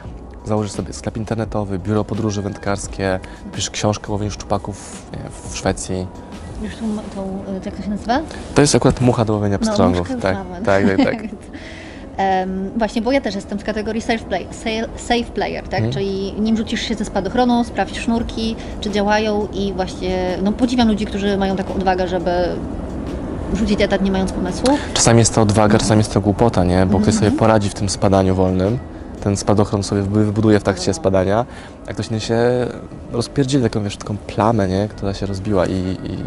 założysz 0.46 0.72
sobie 0.72 0.94
sklep 0.94 1.18
internetowy, 1.18 1.80
biuro 1.80 2.04
podróży 2.04 2.42
wędkarskie, 2.42 3.20
piszesz 3.54 3.70
książkę 3.70 4.08
o 4.08 4.12
łowieniu 4.12 4.32
szczupaków 4.32 5.06
nie, 5.14 5.30
w 5.52 5.58
Szwecji. 5.58 6.08
Już 6.62 6.76
tą, 6.76 6.98
tą, 7.16 7.44
jak 7.66 7.76
to 7.76 7.84
się 7.84 7.90
nazywa? 7.90 8.20
To 8.56 8.62
jest 8.62 8.76
akurat 8.76 9.02
mucha 9.02 9.26
do 9.26 9.34
łowienia 9.34 9.58
No, 9.62 9.72
pstrągów. 9.72 10.10
już 10.10 10.22
tak, 10.22 10.38
tak, 10.66 10.86
tak, 10.86 10.98
tak. 11.06 11.18
Em, 12.18 12.70
właśnie, 12.78 13.02
bo 13.02 13.12
ja 13.12 13.22
też 13.22 13.36
jestem 13.36 13.60
z 13.60 13.64
kategorii 13.64 14.02
safe, 14.02 14.20
play, 14.26 14.48
safe, 14.98 15.24
player, 15.34 15.64
tak? 15.64 15.74
Mhm. 15.74 15.92
Czyli 15.94 16.34
nim 16.40 16.58
rzucisz 16.58 16.82
się 16.82 16.96
ze 16.96 17.06
spadochronu, 17.06 17.64
sprawdź 17.64 18.00
sznurki, 18.00 18.56
czy 18.82 18.92
działają 18.92 19.48
i 19.54 19.74
właśnie, 19.74 20.38
no 20.44 20.52
podziwiam 20.52 20.88
ludzi, 20.88 21.06
którzy 21.06 21.38
mają 21.38 21.56
taką 21.56 21.74
odwagę, 21.74 22.08
żeby 22.08 22.32
rzucić 23.54 23.82
etat 23.82 24.02
nie 24.02 24.12
mając 24.12 24.32
pomysłu. 24.32 24.78
Czasami 24.94 25.20
jest 25.20 25.36
to 25.36 25.42
odwaga, 25.42 25.78
czasami 25.78 26.00
jest 26.00 26.14
to 26.14 26.22
głupota, 26.22 26.64
nie? 26.64 26.86
Bo 26.86 27.00
ktoś 27.00 27.14
Mhm. 27.14 27.18
sobie 27.32 27.40
poradzi 27.40 27.70
w 27.70 27.74
tym 27.74 27.90
spadaniu 27.90 28.36
wolnym, 28.36 28.78
ten 29.24 29.38
spadochron 29.38 29.84
sobie 29.84 30.02
wybu- 30.02 30.26
wybuduje 30.26 30.60
w 30.60 30.64
trakcie 30.64 30.94
spadania, 30.94 31.46
a 31.88 31.94
ktoś 31.94 32.08
inny 32.12 32.20
się 32.20 32.40
rozpierdzieli 33.12 33.64
taką, 33.64 33.84
wiesz, 33.84 33.98
taką 33.98 34.18
plamę, 34.18 34.68
nie? 34.68 34.88
Która 34.88 35.14
się 35.14 35.26
rozbiła 35.26 35.66
i, 35.66 35.72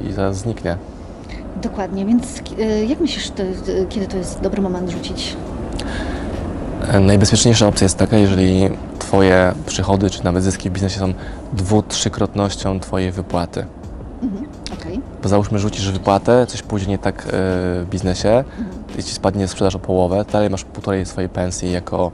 i, 0.04 0.08
i 0.08 0.12
zaraz 0.12 0.36
zniknie. 0.36 0.76
Dokładnie, 1.62 2.04
więc 2.06 2.24
e, 2.60 2.84
jak 2.84 3.00
myślisz, 3.00 3.28
e, 3.28 3.32
kiedy 3.88 4.06
to 4.06 4.16
jest 4.16 4.40
dobry 4.40 4.62
moment 4.62 4.90
rzucić? 4.90 5.36
Najbezpieczniejsza 7.00 7.66
opcja 7.66 7.84
jest 7.84 7.98
taka, 7.98 8.16
jeżeli 8.16 8.70
Twoje 8.98 9.54
przychody 9.66 10.10
czy 10.10 10.24
nawet 10.24 10.44
zyski 10.44 10.70
w 10.70 10.72
biznesie 10.72 10.98
są 10.98 11.14
dwu, 11.52 11.82
trzykrotnością 11.82 12.80
Twojej 12.80 13.12
wypłaty. 13.12 13.66
Mhm. 14.22 14.46
Okej. 14.80 15.00
Bo 15.22 15.28
załóżmy, 15.28 15.58
rzucisz 15.58 15.90
wypłatę, 15.90 16.46
coś 16.46 16.62
pójdzie 16.62 16.86
nie 16.86 16.98
tak 16.98 17.22
e, 17.22 17.26
w 17.30 17.86
biznesie 17.90 18.44
i 18.98 19.02
ci 19.02 19.14
spadnie 19.14 19.48
sprzedaż 19.48 19.76
o 19.76 19.78
połowę, 19.78 20.24
dalej 20.32 20.50
masz 20.50 20.64
półtorej 20.64 21.06
swojej 21.06 21.30
pensji 21.30 21.72
jako 21.72 22.10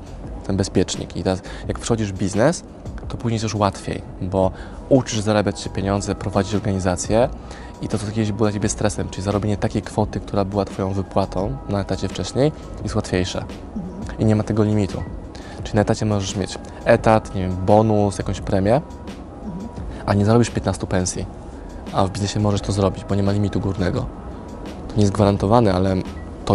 ten 0.47 0.57
bezpiecznik. 0.57 1.17
I 1.17 1.23
teraz 1.23 1.43
jak 1.69 1.79
wchodzisz 1.79 2.13
w 2.13 2.19
biznes, 2.19 2.63
to 3.09 3.17
później 3.17 3.35
jest 3.35 3.43
już 3.43 3.55
łatwiej, 3.55 4.03
bo 4.23 4.51
uczysz 4.89 5.21
zarabiać 5.21 5.61
się 5.61 5.71
pieniądze, 5.71 6.15
prowadzić 6.15 6.55
organizację 6.55 7.29
i 7.83 7.89
to, 7.89 7.99
co 7.99 8.07
kiedyś 8.07 8.33
było 8.33 8.47
dla 8.47 8.53
Ciebie 8.53 8.69
stresem, 8.69 9.09
czyli 9.09 9.23
zarobienie 9.23 9.57
takiej 9.57 9.83
kwoty, 9.83 10.21
która 10.21 10.45
była 10.45 10.65
Twoją 10.65 10.93
wypłatą 10.93 11.57
na 11.69 11.81
etacie 11.81 12.09
wcześniej, 12.09 12.53
jest 12.83 12.95
łatwiejsze. 12.95 13.45
I 14.19 14.25
nie 14.25 14.37
ma 14.37 14.43
tego 14.43 14.65
limitu. 14.65 15.03
Czyli 15.65 15.77
na 15.77 15.83
etacie 15.83 16.07
możesz 16.07 16.37
mieć 16.37 16.59
etat, 16.85 17.35
nie 17.35 17.41
wiem, 17.41 17.57
bonus, 17.67 18.19
jakąś 18.19 18.41
premię, 18.41 18.81
a 20.07 20.15
nie 20.15 20.25
zarobisz 20.25 20.51
15 20.51 20.87
pensji. 20.87 21.27
A 21.93 22.07
w 22.07 22.11
biznesie 22.11 22.41
możesz 22.41 22.61
to 22.61 22.73
zrobić, 22.73 23.05
bo 23.05 23.15
nie 23.15 23.23
ma 23.23 23.33
limitu 23.33 23.61
górnego. 23.61 24.07
To 24.89 24.95
nie 24.97 25.01
jest 25.01 25.13
gwarantowane, 25.13 25.75
ale 25.75 25.97
to 26.45 26.55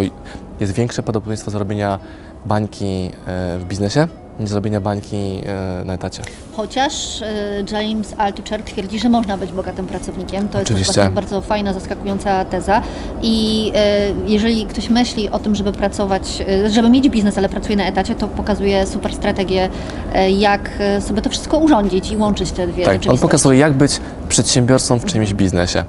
jest 0.60 0.72
większe 0.72 1.02
prawdopodobieństwo 1.02 1.50
zarobienia 1.50 1.98
bańki 2.46 3.10
e, 3.26 3.58
w 3.58 3.64
biznesie 3.64 4.08
niż 4.40 4.48
zarobienia 4.50 4.80
bańki 4.80 5.16
e, 5.16 5.84
na 5.84 5.94
etacie. 5.94 6.22
Chociaż 6.56 7.22
e, 7.22 7.26
James 7.72 8.14
Altucher 8.18 8.62
twierdzi, 8.62 8.98
że 8.98 9.08
można 9.08 9.36
być 9.36 9.52
bogatym 9.52 9.86
pracownikiem. 9.86 10.48
To 10.48 10.58
jest 10.58 10.70
Oczywiście. 10.70 10.92
właśnie 10.92 11.14
bardzo 11.14 11.40
fajna, 11.40 11.72
zaskakująca 11.72 12.44
teza. 12.44 12.82
I 13.22 13.72
e, 13.74 14.12
jeżeli 14.26 14.66
ktoś 14.66 14.90
myśli 14.90 15.30
o 15.30 15.38
tym, 15.38 15.54
żeby 15.54 15.72
pracować, 15.72 16.44
żeby 16.70 16.90
mieć 16.90 17.08
biznes, 17.08 17.38
ale 17.38 17.48
pracuje 17.48 17.76
na 17.76 17.86
etacie, 17.86 18.14
to 18.14 18.28
pokazuje 18.28 18.86
super 18.86 19.14
strategię, 19.14 19.68
jak 20.38 20.70
sobie 21.00 21.22
to 21.22 21.30
wszystko 21.30 21.58
urządzić 21.58 22.10
i 22.10 22.16
łączyć 22.16 22.50
te 22.50 22.66
dwie 22.66 22.84
Tak, 22.84 23.00
on 23.08 23.18
pokazuje, 23.18 23.58
jak 23.58 23.72
być 23.72 24.00
przedsiębiorcą 24.28 24.98
w 24.98 25.04
czymś 25.04 25.34
biznesie. 25.34 25.84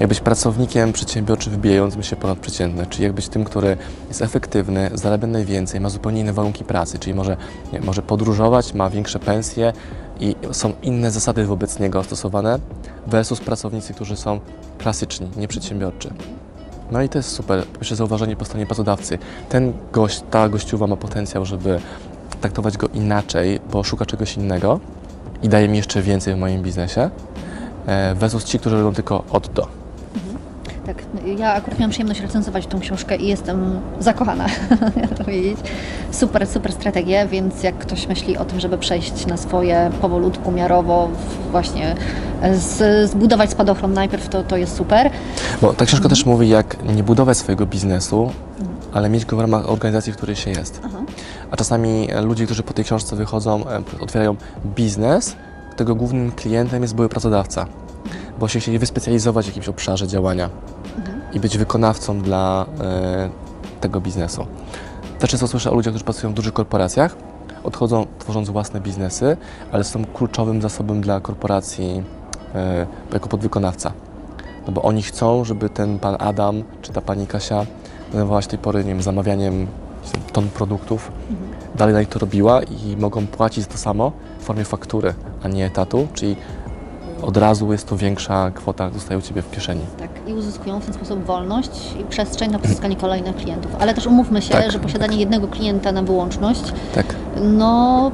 Jak 0.00 0.08
być 0.08 0.20
pracownikiem 0.20 0.92
przedsiębiorczym 0.92 1.52
wybijającym 1.52 2.02
się 2.02 2.16
ponad 2.16 2.38
przeciętne, 2.38 2.86
czyli 2.86 3.04
jak 3.04 3.12
być 3.12 3.28
tym, 3.28 3.44
który 3.44 3.76
jest 4.08 4.22
efektywny, 4.22 4.90
zarabia 4.94 5.26
najwięcej, 5.26 5.80
ma 5.80 5.88
zupełnie 5.88 6.20
inne 6.20 6.32
warunki 6.32 6.64
pracy, 6.64 6.98
czyli 6.98 7.14
może, 7.14 7.36
nie, 7.72 7.80
może 7.80 8.02
podróżować, 8.02 8.74
ma 8.74 8.90
większe 8.90 9.18
pensje 9.18 9.72
i 10.20 10.36
są 10.52 10.72
inne 10.82 11.10
zasady 11.10 11.46
wobec 11.46 11.78
niego 11.78 12.04
stosowane 12.04 12.58
versus 13.06 13.40
pracownicy, 13.40 13.94
którzy 13.94 14.16
są 14.16 14.40
klasyczni, 14.78 15.28
nieprzedsiębiorczy. 15.36 16.10
No 16.90 17.02
i 17.02 17.08
to 17.08 17.18
jest 17.18 17.30
super. 17.30 17.66
Pierwsze 17.66 17.96
zauważenie 17.96 18.36
po 18.36 18.44
stronie 18.44 18.66
pracodawcy. 18.66 19.18
Ten 19.48 19.72
gość, 19.92 20.22
ta 20.30 20.48
gościuwa 20.48 20.86
ma 20.86 20.96
potencjał, 20.96 21.44
żeby 21.44 21.80
traktować 22.40 22.76
go 22.76 22.88
inaczej, 22.88 23.60
bo 23.72 23.82
szuka 23.84 24.06
czegoś 24.06 24.36
innego 24.36 24.80
i 25.42 25.48
daje 25.48 25.68
mi 25.68 25.76
jeszcze 25.76 26.02
więcej 26.02 26.34
w 26.34 26.38
moim 26.38 26.62
biznesie, 26.62 27.10
e, 27.86 28.14
versus 28.14 28.44
ci, 28.44 28.58
którzy 28.58 28.76
robią 28.76 28.94
tylko 28.94 29.24
od 29.30 29.48
do. 29.52 29.77
Ja 31.38 31.52
akurat 31.52 31.78
miałam 31.78 31.90
przyjemność 31.90 32.20
recenzować 32.20 32.66
tą 32.66 32.80
książkę 32.80 33.16
i 33.16 33.28
jestem 33.28 33.80
zakochana, 34.00 34.46
ja 35.02 35.08
to 35.08 35.24
powiedzieć. 35.24 35.58
Super, 36.10 36.46
super 36.46 36.72
strategie, 36.72 37.26
więc 37.30 37.62
jak 37.62 37.78
ktoś 37.78 38.06
myśli 38.06 38.36
o 38.36 38.44
tym, 38.44 38.60
żeby 38.60 38.78
przejść 38.78 39.26
na 39.26 39.36
swoje 39.36 39.90
powolutku, 40.00 40.52
miarowo, 40.52 41.08
właśnie 41.50 41.94
z, 42.54 43.10
zbudować 43.10 43.50
spadochron 43.50 43.92
najpierw, 43.92 44.28
to, 44.28 44.42
to 44.42 44.56
jest 44.56 44.76
super. 44.76 45.10
Bo 45.62 45.72
ta 45.72 45.84
książka 45.84 46.08
też 46.08 46.26
mówi, 46.26 46.48
jak 46.48 46.76
nie 46.94 47.02
budować 47.02 47.36
swojego 47.36 47.66
biznesu, 47.66 48.30
ale 48.92 49.08
mieć 49.08 49.24
go 49.24 49.36
w 49.36 49.40
ramach 49.40 49.70
organizacji, 49.70 50.12
w 50.12 50.16
której 50.16 50.36
się 50.36 50.50
jest. 50.50 50.80
Aha. 50.84 50.98
A 51.50 51.56
czasami 51.56 52.08
ludzie, 52.22 52.44
którzy 52.44 52.62
po 52.62 52.72
tej 52.72 52.84
książce 52.84 53.16
wychodzą, 53.16 53.68
e, 53.68 53.82
otwierają 54.00 54.36
biznes, 54.66 55.36
tego 55.76 55.94
głównym 55.94 56.32
klientem 56.32 56.82
jest 56.82 56.94
były 56.94 57.08
pracodawca, 57.08 57.66
bo 58.40 58.48
się 58.48 58.60
chcieli 58.60 58.78
wyspecjalizować 58.78 59.44
w 59.46 59.48
jakimś 59.48 59.68
obszarze 59.68 60.08
działania 60.08 60.50
i 61.32 61.40
być 61.40 61.58
wykonawcą 61.58 62.20
dla 62.20 62.66
e, 62.80 63.30
tego 63.80 64.00
biznesu. 64.00 64.46
Też 65.18 65.30
często 65.30 65.48
słyszę 65.48 65.70
o 65.70 65.74
ludziach, 65.74 65.92
którzy 65.92 66.04
pracują 66.04 66.32
w 66.32 66.34
dużych 66.34 66.52
korporacjach, 66.52 67.16
odchodzą 67.64 68.06
tworząc 68.18 68.50
własne 68.50 68.80
biznesy, 68.80 69.36
ale 69.72 69.84
są 69.84 70.04
kluczowym 70.04 70.62
zasobem 70.62 71.00
dla 71.00 71.20
korporacji 71.20 72.02
e, 72.54 72.86
jako 73.12 73.28
podwykonawca. 73.28 73.92
No 74.66 74.72
bo 74.72 74.82
oni 74.82 75.02
chcą, 75.02 75.44
żeby 75.44 75.70
ten 75.70 75.98
pan 75.98 76.16
Adam 76.18 76.62
czy 76.82 76.92
ta 76.92 77.00
pani 77.00 77.26
Kasia 77.26 77.66
zajmowała 78.12 78.42
się 78.42 78.48
tej 78.48 78.58
pory, 78.58 78.84
nie 78.84 78.90
wiem, 78.90 79.02
zamawianiem 79.02 79.66
ton 80.32 80.48
produktów, 80.48 81.12
dalej 81.74 81.94
dalej 81.94 82.06
to 82.06 82.18
robiła 82.18 82.62
i 82.62 82.96
mogą 82.96 83.26
płacić 83.26 83.64
za 83.64 83.70
to 83.70 83.78
samo 83.78 84.12
w 84.38 84.44
formie 84.44 84.64
faktury, 84.64 85.14
a 85.42 85.48
nie 85.48 85.66
etatu, 85.66 86.08
czyli 86.14 86.36
od 87.22 87.36
razu 87.36 87.72
jest 87.72 87.88
to 87.88 87.96
większa 87.96 88.50
kwota, 88.50 88.90
zostaje 88.90 89.18
u 89.18 89.22
Ciebie 89.22 89.42
w 89.42 89.50
kieszeni. 89.50 89.80
Tak, 89.98 90.10
i 90.26 90.32
uzyskują 90.32 90.80
w 90.80 90.84
ten 90.84 90.94
sposób 90.94 91.24
wolność 91.24 91.70
i 92.00 92.04
przestrzeń 92.04 92.50
na 92.50 92.58
pozyskanie 92.58 92.96
kolejnych 92.96 93.36
klientów. 93.36 93.70
Ale 93.80 93.94
też 93.94 94.06
umówmy 94.06 94.42
się, 94.42 94.50
Tak, 94.50 94.72
że 94.72 94.78
posiadanie 94.78 95.16
jednego 95.16 95.48
klienta 95.48 95.92
na 95.92 96.02
wyłączność, 96.02 96.62
Tak. 96.94 97.06
no 97.42 98.10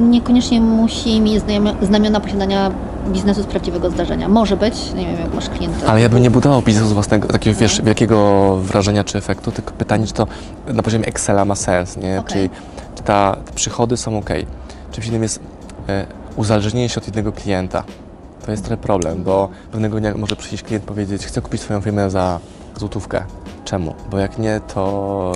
niekoniecznie 0.00 0.60
musi 0.60 1.20
mieć 1.20 1.42
znamio- 1.42 1.86
znamiona 1.86 2.20
posiadania 2.20 2.70
biznesu 3.08 3.42
z 3.42 3.46
prawdziwego 3.46 3.90
zdarzenia. 3.90 4.28
Może 4.28 4.56
być, 4.56 4.92
nie 4.94 5.06
wiem 5.06 5.20
jak 5.20 5.34
masz 5.34 5.48
klienta. 5.48 5.86
Ale 5.86 6.00
ja 6.00 6.08
bym 6.08 6.22
nie 6.22 6.30
budował 6.30 6.62
biznesu 6.62 6.88
z 6.88 6.92
własnego, 6.92 7.28
takiego 7.28 7.58
wiesz, 7.60 7.82
wielkiego 7.82 8.56
wrażenia 8.56 9.04
czy 9.04 9.18
efektu, 9.18 9.52
tylko 9.52 9.70
pytanie, 9.72 10.06
czy 10.06 10.12
to 10.12 10.26
na 10.66 10.82
poziomie 10.82 11.06
Excela 11.06 11.44
ma 11.44 11.54
sens, 11.54 11.96
nie? 11.96 12.20
Okej. 12.20 12.32
Czyli 12.32 12.50
czy 12.96 13.02
ta, 13.02 13.36
te 13.46 13.52
przychody 13.52 13.96
są 13.96 14.18
ok. 14.18 14.30
Czymś 14.92 15.06
innym 15.06 15.22
jest 15.22 15.40
e, 15.88 16.06
uzależnienie 16.36 16.88
się 16.88 17.00
od 17.00 17.06
jednego 17.06 17.32
klienta. 17.32 17.84
To 18.50 18.52
jest 18.52 18.64
trochę 18.64 18.82
problem, 18.82 19.22
bo 19.24 19.48
pewnego 19.72 20.00
dnia 20.00 20.14
może 20.14 20.36
przyjść 20.36 20.64
klient 20.64 20.84
powiedzieć, 20.84 21.26
chcę 21.26 21.40
kupić 21.40 21.60
swoją 21.60 21.80
firmę 21.80 22.10
za 22.10 22.40
złotówkę. 22.76 23.24
Czemu? 23.64 23.94
Bo 24.10 24.18
jak 24.18 24.38
nie, 24.38 24.60
to 24.74 25.32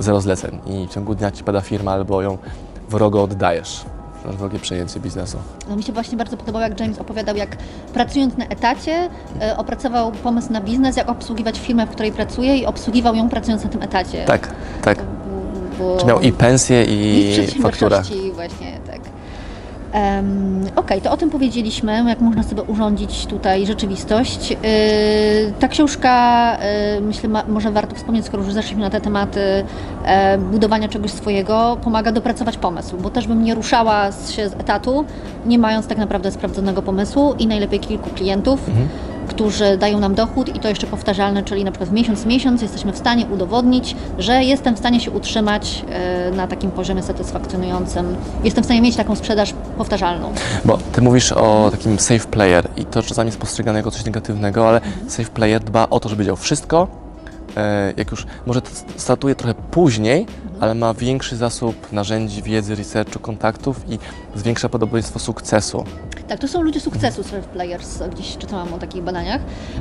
zero 0.00 0.20
zleceń 0.20 0.58
i 0.66 0.86
w 0.86 0.90
ciągu 0.94 1.14
dnia 1.14 1.30
ci 1.30 1.44
pada 1.44 1.60
firma 1.60 1.92
albo 1.92 2.22
ją 2.22 2.38
wrogo 2.88 3.22
oddajesz. 3.22 3.84
Wrogie 4.24 4.58
przejęcie 4.58 5.00
biznesu. 5.00 5.38
No, 5.68 5.76
mi 5.76 5.82
się 5.82 5.92
właśnie 5.92 6.18
bardzo 6.18 6.36
podobało, 6.36 6.64
jak 6.64 6.80
James 6.80 6.98
opowiadał, 6.98 7.36
jak 7.36 7.56
pracując 7.94 8.36
na 8.36 8.44
etacie, 8.46 9.08
e, 9.40 9.56
opracował 9.56 10.12
pomysł 10.12 10.52
na 10.52 10.60
biznes, 10.60 10.96
jak 10.96 11.08
obsługiwać 11.08 11.58
firmę, 11.60 11.86
w 11.86 11.90
której 11.90 12.12
pracuje 12.12 12.56
i 12.56 12.66
obsługiwał 12.66 13.14
ją 13.14 13.28
pracując 13.28 13.64
na 13.64 13.70
tym 13.70 13.82
etacie. 13.82 14.24
Tak, 14.24 14.54
tak. 14.82 14.98
Bo, 15.78 15.96
Czy 16.00 16.06
miał 16.06 16.20
i 16.20 16.32
pensję, 16.32 16.84
i 16.84 17.30
i 17.58 17.62
fakturę. 17.62 18.02
właśnie. 18.34 18.81
Okej, 20.76 21.00
to 21.00 21.12
o 21.12 21.16
tym 21.16 21.30
powiedzieliśmy, 21.30 22.04
jak 22.08 22.20
można 22.20 22.42
sobie 22.42 22.62
urządzić 22.62 23.26
tutaj 23.26 23.66
rzeczywistość. 23.66 24.50
Yy, 24.50 24.56
ta 25.60 25.68
książka, 25.68 26.58
yy, 26.94 27.00
myślę, 27.00 27.28
może 27.48 27.70
warto 27.70 27.94
wspomnieć, 27.94 28.26
skoro 28.26 28.42
już 28.42 28.52
zeszliśmy 28.52 28.80
na 28.80 28.90
te 28.90 29.00
tematy 29.00 29.64
e, 30.04 30.38
budowania 30.38 30.88
czegoś 30.88 31.10
swojego, 31.10 31.76
pomaga 31.84 32.12
dopracować 32.12 32.58
pomysł, 32.58 32.96
bo 32.96 33.10
też 33.10 33.26
bym 33.26 33.44
nie 33.44 33.54
ruszała 33.54 34.12
się 34.12 34.48
z 34.48 34.52
etatu, 34.52 35.04
nie 35.46 35.58
mając 35.58 35.86
tak 35.86 35.98
naprawdę 35.98 36.30
sprawdzonego 36.30 36.82
pomysłu 36.82 37.34
i 37.38 37.46
najlepiej 37.46 37.80
kilku 37.80 38.10
klientów, 38.10 38.70
którzy 39.34 39.76
dają 39.76 40.00
nam 40.00 40.14
dochód 40.14 40.56
i 40.56 40.60
to 40.60 40.68
jeszcze 40.68 40.86
powtarzalne, 40.86 41.42
czyli 41.42 41.64
na 41.64 41.70
przykład 41.70 41.90
w 41.90 41.92
miesiąc 41.92 42.26
miesiąc 42.26 42.62
jesteśmy 42.62 42.92
w 42.92 42.98
stanie 42.98 43.26
udowodnić, 43.26 43.96
że 44.18 44.44
jestem 44.44 44.74
w 44.74 44.78
stanie 44.78 45.00
się 45.00 45.10
utrzymać 45.10 45.84
e, 45.90 46.30
na 46.30 46.46
takim 46.46 46.70
poziomie 46.70 47.02
satysfakcjonującym. 47.02 48.16
Jestem 48.44 48.62
w 48.64 48.66
stanie 48.66 48.82
mieć 48.82 48.96
taką 48.96 49.16
sprzedaż 49.16 49.54
powtarzalną. 49.78 50.32
Bo 50.64 50.78
ty 50.92 51.02
mówisz 51.02 51.32
o 51.32 51.68
takim 51.70 51.98
safe 51.98 52.28
player 52.28 52.68
i 52.76 52.84
to 52.84 53.02
czasami 53.02 53.28
jest 53.28 53.38
postrzegane 53.38 53.78
jako 53.78 53.90
coś 53.90 54.04
negatywnego, 54.04 54.68
ale 54.68 54.80
safe 55.08 55.30
player 55.30 55.60
dba 55.64 55.86
o 55.90 56.00
to, 56.00 56.08
żeby 56.08 56.22
wiedział 56.22 56.36
wszystko. 56.36 56.88
E, 57.56 57.92
Jak 57.96 58.10
już 58.10 58.26
może 58.46 58.60
startuje 58.96 59.34
trochę 59.34 59.54
później, 59.54 60.26
ale 60.60 60.74
ma 60.74 60.94
większy 60.94 61.36
zasób 61.36 61.92
narzędzi, 61.92 62.42
wiedzy, 62.42 62.74
researchu, 62.74 63.18
kontaktów 63.18 63.80
i 63.88 63.98
zwiększa 64.34 64.68
podobieństwo 64.68 65.18
sukcesu. 65.18 65.84
Tak, 66.32 66.40
to 66.40 66.48
są 66.48 66.62
ludzie 66.62 66.80
sukcesu, 66.80 67.22
self 67.22 67.46
players, 67.46 67.98
gdzieś 68.14 68.36
czytałam 68.36 68.74
o 68.74 68.78
takich 68.78 69.02
badaniach. 69.02 69.40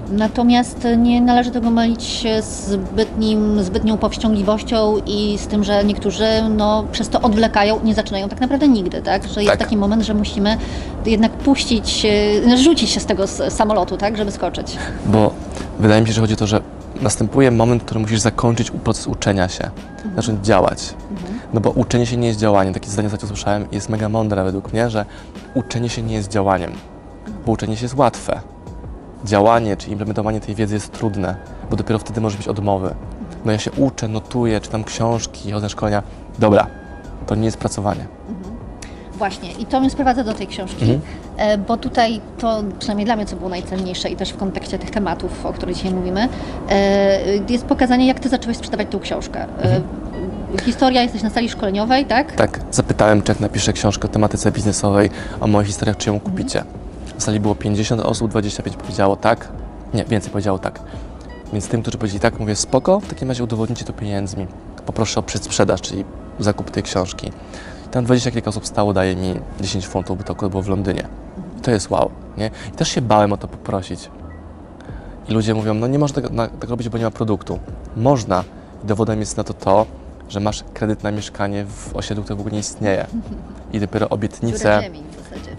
Natomiast 0.09 0.87
nie 0.97 1.21
należy 1.21 1.51
tego 1.51 1.69
mylić 1.71 2.23
zbytnim, 2.41 3.63
zbytnią 3.63 3.97
powściągliwością 3.97 4.97
i 5.05 5.37
z 5.37 5.47
tym, 5.47 5.63
że 5.63 5.83
niektórzy 5.83 6.25
no, 6.57 6.83
przez 6.91 7.09
to 7.09 7.21
odwlekają, 7.21 7.79
nie 7.83 7.93
zaczynają 7.95 8.29
tak 8.29 8.41
naprawdę 8.41 8.67
nigdy, 8.67 9.01
tak? 9.01 9.27
Że 9.27 9.43
jest 9.43 9.51
Tak. 9.51 9.59
taki 9.59 9.77
moment, 9.77 10.03
że 10.03 10.13
musimy 10.13 10.57
jednak 11.05 11.31
puścić, 11.31 12.05
e, 12.51 12.57
rzucić 12.57 12.89
się 12.89 12.99
z 12.99 13.05
tego 13.05 13.27
samolotu, 13.27 13.97
tak? 13.97 14.17
Żeby 14.17 14.31
skoczyć. 14.31 14.77
Bo 15.05 15.33
wydaje 15.79 16.01
mi 16.01 16.07
się, 16.07 16.13
że 16.13 16.21
chodzi 16.21 16.33
o 16.33 16.37
to, 16.37 16.47
że 16.47 16.61
następuje 17.01 17.51
moment, 17.51 17.81
w 17.81 17.85
którym 17.85 18.01
musisz 18.01 18.19
zakończyć 18.19 18.71
u- 18.71 18.79
proces 18.79 19.07
uczenia 19.07 19.49
się, 19.49 19.69
zacząć 20.15 20.45
działać. 20.45 20.93
No 21.53 21.61
bo 21.61 21.69
uczenie 21.69 22.05
się 22.05 22.17
nie 22.17 22.27
jest 22.27 22.39
działaniem. 22.39 22.73
Takie 22.73 22.89
zdanie 22.89 23.05
ostatnio 23.07 23.27
słyszałem 23.27 23.71
i 23.71 23.75
jest 23.75 23.89
mega 23.89 24.09
mądre 24.09 24.43
według 24.43 24.73
mnie, 24.73 24.89
że 24.89 25.05
uczenie 25.53 25.89
się 25.89 26.01
nie 26.01 26.15
jest 26.15 26.29
działaniem, 26.29 26.71
bo 27.45 27.51
uczenie 27.51 27.77
się 27.77 27.85
jest 27.85 27.95
łatwe. 27.95 28.41
Działanie 29.25 29.77
czy 29.77 29.89
implementowanie 29.89 30.39
tej 30.39 30.55
wiedzy 30.55 30.73
jest 30.73 30.91
trudne, 30.91 31.35
bo 31.69 31.75
dopiero 31.75 31.99
wtedy 31.99 32.21
może 32.21 32.37
być 32.37 32.47
odmowy. 32.47 32.95
No 33.45 33.51
ja 33.51 33.57
się 33.59 33.71
uczę, 33.71 34.07
notuję, 34.07 34.59
czytam 34.59 34.83
książki, 34.83 35.51
chodzę 35.51 35.65
na 35.65 35.69
szkolenia. 35.69 36.03
Dobra, 36.39 36.67
to 37.27 37.35
nie 37.35 37.45
jest 37.45 37.57
pracowanie. 37.57 38.05
Właśnie, 39.21 39.51
i 39.51 39.65
to 39.65 39.79
mnie 39.79 39.89
sprowadza 39.89 40.23
do 40.23 40.33
tej 40.33 40.47
książki, 40.47 40.83
Mhm. 40.83 41.01
e, 41.37 41.57
bo 41.57 41.77
tutaj 41.77 42.21
to, 42.39 42.63
przynajmniej 42.79 43.05
dla 43.05 43.15
mnie, 43.15 43.25
co 43.25 43.35
było 43.35 43.49
najcenniejsze 43.49 44.09
i 44.09 44.15
też 44.15 44.29
w 44.29 44.37
kontekście 44.37 44.79
tych 44.79 44.89
tematów, 44.91 45.45
o 45.45 45.53
których 45.53 45.75
dzisiaj 45.75 45.91
mówimy, 45.93 46.29
e, 46.69 47.19
jest 47.49 47.65
pokazanie, 47.65 48.07
jak 48.07 48.19
Ty 48.19 48.29
zacząłeś 48.29 48.57
sprzedawać 48.57 48.87
tą 48.91 48.99
książkę. 48.99 49.45
E, 49.63 49.81
Historia, 50.65 51.01
jesteś 51.01 51.23
na 51.23 51.29
sali 51.29 51.49
szkoleniowej, 51.49 52.05
tak? 52.05 52.31
Tak, 52.31 52.59
zapytałem, 52.71 53.21
czy 53.21 53.31
jak 53.31 53.39
napiszę 53.39 53.73
książkę 53.73 54.07
o 54.07 54.11
tematyce 54.11 54.51
biznesowej, 54.51 55.09
o 55.39 55.47
moich 55.47 55.67
historiach, 55.67 55.97
czy 55.97 56.09
ją 56.09 56.19
kupicie. 56.19 56.63
W 57.17 57.23
sali 57.23 57.39
było 57.39 57.55
50 57.55 58.01
osób, 58.01 58.31
25 58.31 58.77
powiedziało 58.77 59.15
tak, 59.15 59.47
nie, 59.93 60.05
więcej 60.05 60.31
powiedziało 60.31 60.59
tak. 60.59 60.79
Więc 61.53 61.67
tym, 61.67 61.81
którzy 61.81 61.97
powiedzieli 61.97 62.19
tak, 62.21 62.39
mówię 62.39 62.55
spoko, 62.55 62.99
w 62.99 63.07
takim 63.07 63.27
razie 63.29 63.43
udowodnicie 63.43 63.85
to 63.85 63.93
pieniędzmi. 63.93 64.47
Poproszę 64.85 65.19
o 65.19 65.23
przedsprzedaż, 65.23 65.81
czyli 65.81 66.05
zakup 66.39 66.71
tej 66.71 66.83
książki. 66.83 67.31
Tam 67.91 68.05
20 68.05 68.31
kilka 68.31 68.49
osób 68.49 68.67
stało, 68.67 68.93
daje 68.93 69.15
mi 69.15 69.35
10 69.61 69.87
funtów, 69.87 70.17
bo 70.17 70.23
to 70.23 70.33
akurat 70.33 70.51
było 70.51 70.63
w 70.63 70.67
Londynie. 70.67 71.07
I 71.57 71.61
to 71.61 71.71
jest 71.71 71.89
wow, 71.89 72.11
nie? 72.37 72.51
I 72.67 72.71
też 72.71 72.89
się 72.89 73.01
bałem 73.01 73.33
o 73.33 73.37
to 73.37 73.47
poprosić. 73.47 74.09
I 75.29 75.33
ludzie 75.33 75.53
mówią, 75.53 75.73
no 75.73 75.87
nie 75.87 75.99
można 75.99 76.21
tego, 76.21 76.47
tego 76.47 76.71
robić, 76.71 76.89
bo 76.89 76.97
nie 76.97 77.03
ma 77.03 77.11
produktu. 77.11 77.59
Można. 77.97 78.43
I 78.83 78.87
dowodem 78.87 79.19
jest 79.19 79.37
na 79.37 79.43
to 79.43 79.53
to, 79.53 79.85
że 80.29 80.39
masz 80.39 80.63
kredyt 80.73 81.03
na 81.03 81.11
mieszkanie 81.11 81.65
w 81.65 81.95
osiedlu, 81.95 82.23
które 82.23 82.37
w 82.37 82.39
ogóle 82.39 82.53
nie 82.53 82.59
istnieje. 82.59 83.07
I 83.73 83.79
dopiero 83.79 84.09
obietnice, 84.09 84.81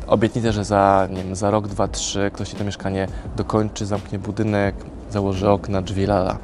obietnicę, 0.07 0.53
że 0.53 0.65
za, 0.65 1.09
nie 1.11 1.25
wiem, 1.25 1.37
za 1.37 1.51
rok, 1.51 1.69
dwa, 1.69 1.89
trzy 1.89 2.31
ktoś 2.35 2.49
ci 2.49 2.57
to 2.57 2.65
mieszkanie 2.65 3.07
dokończy, 3.37 3.87
zamknie 3.87 4.19
budynek, 4.19 4.75
założy 5.11 5.51
okna, 5.51 5.83
drzwi, 5.83 6.07
lala. 6.07 6.39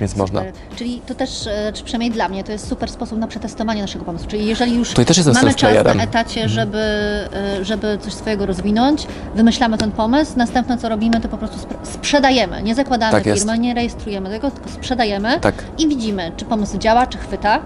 Więc 0.00 0.16
można. 0.16 0.40
Super. 0.40 0.54
Czyli 0.76 1.00
to 1.06 1.14
też, 1.14 1.46
e, 1.46 1.72
czy 1.72 1.84
przynajmniej 1.84 2.10
dla 2.10 2.28
mnie, 2.28 2.44
to 2.44 2.52
jest 2.52 2.68
super 2.68 2.90
sposób 2.90 3.18
na 3.18 3.26
przetestowanie 3.26 3.82
naszego 3.82 4.04
pomysłu. 4.04 4.28
Czyli 4.28 4.46
jeżeli 4.46 4.74
już 4.76 4.94
mamy 5.34 5.54
czas 5.54 5.84
na 5.84 6.02
etacie, 6.02 6.48
żeby, 6.48 6.78
e, 6.78 7.64
żeby 7.64 7.98
coś 8.00 8.12
swojego 8.12 8.46
rozwinąć, 8.46 9.06
wymyślamy 9.34 9.78
ten 9.78 9.92
pomysł, 9.92 10.32
następne 10.36 10.78
co 10.78 10.88
robimy, 10.88 11.20
to 11.20 11.28
po 11.28 11.38
prostu 11.38 11.58
spr- 11.58 11.76
sprzedajemy. 11.82 12.62
Nie 12.62 12.74
zakładamy 12.74 13.12
Tak 13.12 13.24
firmy, 13.38 13.58
nie 13.58 13.74
rejestrujemy 13.74 14.30
tego, 14.30 14.50
tylko 14.50 14.70
sprzedajemy 14.70 15.40
Tak. 15.40 15.54
i 15.78 15.88
widzimy, 15.88 16.32
czy 16.36 16.44
pomysł 16.44 16.78
działa, 16.78 17.06
czy 17.06 17.18
chwyta. 17.18 17.60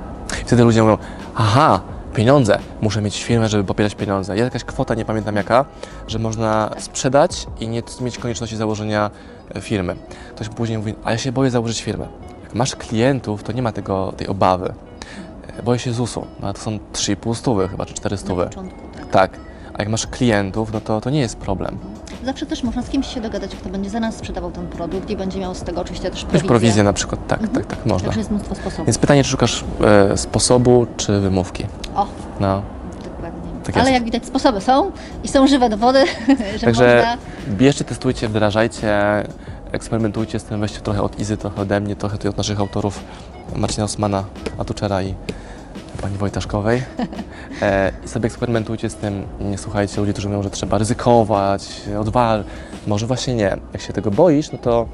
Wtedy 0.46 0.64
ludzie 0.64 0.82
mówią, 0.82 0.98
aha, 1.34 1.80
pieniądze, 2.14 2.58
muszę 2.80 3.02
mieć 3.02 3.24
firmę, 3.24 3.48
żeby 3.48 3.64
popierać 3.64 3.94
pieniądze. 3.94 4.36
Jest 4.36 4.44
jakaś 4.44 4.64
kwota, 4.64 4.94
nie 4.94 5.04
pamiętam 5.04 5.36
jaka, 5.36 5.64
że 6.08 6.18
można 6.18 6.70
sprzedać 6.78 7.46
i 7.60 7.68
nie 7.68 7.82
mieć 8.00 8.18
konieczności 8.18 8.56
założenia 8.56 9.10
e, 9.54 9.60
firmy. 9.60 9.96
Ktoś 10.34 10.48
później 10.48 10.78
mówi, 10.78 10.94
a 11.04 11.12
ja 11.12 11.18
się 11.18 11.32
boję 11.32 11.50
założyć 11.50 11.82
firmę. 11.82 12.06
Jak 12.44 12.54
masz 12.54 12.76
klientów, 12.76 13.42
to 13.42 13.52
nie 13.52 13.62
ma 13.62 13.72
tego, 13.72 14.12
tej 14.16 14.26
obawy. 14.26 14.74
E, 15.58 15.62
Boję 15.62 15.78
się 15.78 15.92
ZUS-u, 15.92 16.26
no, 16.40 16.52
to 16.52 16.60
są 16.60 16.78
3,5 16.92 17.34
stówy 17.34 17.68
chyba, 17.68 17.86
czy 17.86 17.94
4 17.94 18.14
Na 18.14 18.16
stówy. 18.22 18.44
początku, 18.44 18.80
tak. 18.96 19.10
Tak. 19.10 19.30
A 19.74 19.78
jak 19.78 19.88
masz 19.88 20.06
klientów, 20.06 20.72
no 20.72 20.80
to, 20.80 21.00
to 21.00 21.10
nie 21.10 21.20
jest 21.20 21.36
problem. 21.36 21.78
Zawsze 22.24 22.46
też 22.46 22.62
można 22.62 22.82
z 22.82 22.88
kimś 22.88 23.14
się 23.14 23.20
dogadać, 23.20 23.56
kto 23.56 23.68
będzie 23.68 23.90
za 23.90 24.00
nas 24.00 24.16
sprzedawał 24.16 24.50
ten 24.50 24.66
produkt 24.66 25.10
i 25.10 25.16
będzie 25.16 25.38
miał 25.40 25.54
z 25.54 25.62
tego 25.62 25.80
oczywiście 25.80 26.10
też 26.10 26.24
prowizję. 26.24 26.48
prowizję 26.48 26.82
na 26.82 26.92
przykład, 26.92 27.26
tak, 27.26 27.48
tak, 27.48 27.66
tak, 27.66 27.86
można. 27.86 28.06
Także 28.06 28.20
jest 28.20 28.30
mnóstwo 28.30 28.54
sposobów. 28.54 28.86
Więc 28.86 28.98
pytanie, 28.98 29.24
czy 29.24 29.30
szukasz 29.30 29.64
e, 30.12 30.16
sposobu, 30.16 30.86
czy 30.96 31.20
wymówki? 31.20 31.66
O, 31.96 32.06
No. 32.40 32.62
dokładnie. 33.04 33.40
Tak 33.64 33.76
Ale 33.76 33.92
jak 33.92 34.04
widać 34.04 34.26
sposoby 34.26 34.60
są 34.60 34.92
i 35.24 35.28
są 35.28 35.46
żywe 35.46 35.68
dowody, 35.68 36.04
że 36.58 36.66
Także 36.66 36.96
można... 36.96 37.16
bierzcie, 37.56 37.84
testujcie, 37.84 38.28
wdrażajcie, 38.28 39.00
eksperymentujcie 39.72 40.38
z 40.38 40.44
tym, 40.44 40.60
weźcie 40.60 40.80
trochę 40.80 41.02
od 41.02 41.18
Izy, 41.20 41.36
trochę 41.36 41.62
ode 41.62 41.80
mnie, 41.80 41.96
trochę 41.96 42.16
tutaj 42.16 42.30
od 42.30 42.36
naszych 42.36 42.60
autorów 42.60 43.00
Marcina 43.56 43.84
Osmana, 43.84 44.24
Atuczera 44.58 45.02
i 45.02 45.14
pani 46.04 46.16
Wojtaszkowej. 46.16 46.82
E, 47.62 47.92
I 48.04 48.08
sobie 48.08 48.26
eksperymentujcie 48.26 48.90
z 48.90 48.94
tym, 48.94 49.26
nie 49.40 49.58
słuchajcie 49.58 50.00
ludzi, 50.00 50.12
którzy 50.12 50.28
mówią, 50.28 50.42
że 50.42 50.50
trzeba 50.50 50.78
ryzykować, 50.78 51.82
odwal. 52.00 52.44
Może 52.86 53.06
właśnie 53.06 53.34
nie. 53.34 53.56
Jak 53.72 53.82
się 53.82 53.92
tego 53.92 54.10
boisz, 54.10 54.52
no 54.52 54.58
to 54.58 54.88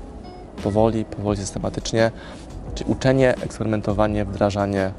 powoli, 0.62 1.05
powoli, 1.05 1.38
systematycznie, 1.38 2.11
czyli 2.75 2.93
uczenie, 2.93 3.35
eksperymentowanie, 3.43 4.25
wdrażanie 4.25 4.93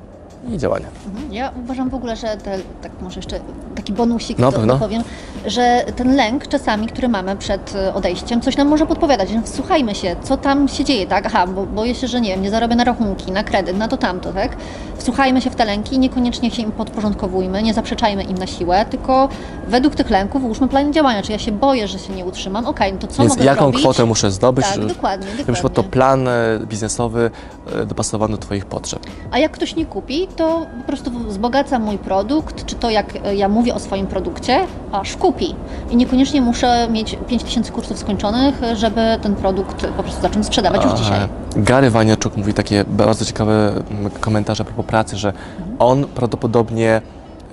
i 0.50 0.58
działanie. 0.58 0.86
Mhm. 1.08 1.34
Ja 1.34 1.52
uważam 1.64 1.90
w 1.90 1.96
ogóle, 1.96 2.16
że 2.16 2.28
te, 2.28 2.58
tak 2.82 2.92
może 3.02 3.20
jeszcze 3.20 3.40
taki 3.76 3.94
bonusik 3.94 4.38
No, 4.40 4.52
to 4.52 4.78
powiem, 4.78 5.04
że 5.46 5.86
ten 5.96 6.16
lęk 6.16 6.48
czasami, 6.48 6.88
który 6.88 7.08
mamy 7.10 7.36
przed 7.36 7.76
e, 7.76 7.94
odejściem, 7.94 8.42
coś 8.42 8.58
nam 8.58 8.68
może 8.68 8.86
podpowiadać. 8.86 9.30
Wsłuchajmy 9.46 9.96
się, 9.96 10.16
co 10.24 10.38
tam 10.38 10.68
się 10.68 10.84
dzieje, 10.84 11.08
tak? 11.08 11.26
Aha, 11.26 11.48
bo 11.48 11.66
boję 11.66 11.96
się, 11.96 12.08
że 12.08 12.22
nie 12.22 12.30
wiem, 12.30 12.42
nie 12.42 12.50
zarobię 12.50 12.76
na 12.76 12.84
rachunki, 12.84 13.32
na 13.32 13.44
kredyt, 13.44 13.78
na 13.78 13.88
to 13.88 13.98
tamto, 13.98 14.34
tak? 14.34 14.58
Wsłuchajmy 14.98 15.42
się 15.42 15.50
w 15.50 15.56
te 15.56 15.66
lęki, 15.66 16.00
niekoniecznie 16.00 16.52
się 16.52 16.62
im 16.62 16.72
podporządkowujmy, 16.72 17.64
nie 17.64 17.74
zaprzeczajmy 17.74 18.24
im 18.24 18.38
na 18.38 18.48
siłę, 18.48 18.86
tylko 18.90 19.30
według 19.68 19.96
tych 19.96 20.10
lęków 20.10 20.44
ułóżmy 20.44 20.68
plan 20.68 20.94
działania. 20.94 21.22
Czy 21.22 21.32
ja 21.32 21.40
się 21.40 21.52
boję, 21.52 21.88
że 21.88 22.00
się 22.00 22.14
nie 22.14 22.26
utrzymam? 22.26 22.66
Okej, 22.66 22.94
no 22.94 23.00
to 23.00 23.08
co 23.08 23.22
Więc 23.22 23.34
mogę 23.34 23.46
jaką 23.46 23.62
zrobić? 23.64 23.80
kwotę 23.82 24.06
muszę 24.06 24.32
zdobyć, 24.32 24.66
Tak, 24.66 24.86
dokładnie, 24.86 25.28
żebyś 25.38 25.62
pod 25.62 25.74
to 25.74 25.84
plan 25.84 26.28
e, 26.28 26.60
biznesowy 26.66 27.32
e, 27.76 27.86
dopasowany 27.86 28.32
do 28.32 28.38
Twoich 28.38 28.66
potrzeb. 28.66 29.00
A 29.32 29.40
jak 29.40 29.52
ktoś 29.52 29.76
nie 29.76 29.86
kupi, 29.86 30.28
to 30.32 30.66
po 30.78 30.88
prostu 30.88 31.12
wzbogaca 31.12 31.80
mój 31.80 31.98
produkt, 31.98 32.66
czy 32.66 32.76
to 32.76 32.90
jak 32.90 33.14
e, 33.26 33.36
ja 33.36 33.50
mówię 33.50 33.74
o 33.74 33.80
swoim 33.80 34.08
produkcie, 34.08 34.60
aż 34.92 35.18
kupi. 35.18 35.56
I 35.90 35.96
niekoniecznie 35.96 36.42
muszę 36.42 36.88
mieć 36.92 37.18
5000 37.28 37.72
kursów 37.72 38.00
skończonych, 38.00 38.56
żeby 38.76 39.02
ten 39.22 39.36
produkt 39.36 39.88
po 39.88 40.04
prostu 40.04 40.22
zacząć 40.22 40.46
sprzedawać 40.46 40.84
już 40.84 40.94
dzisiaj. 40.94 41.20
Gary 41.56 41.90
Waniaczuk 41.90 42.38
mówi 42.38 42.54
takie 42.54 42.86
bardzo 42.88 43.26
ciekawe 43.26 43.74
komentarze 44.20 44.62
a 44.64 44.66
propos 44.66 44.86
pracy, 44.86 45.18
że 45.18 45.34
on 45.80 46.08
prawdopodobnie 46.08 47.02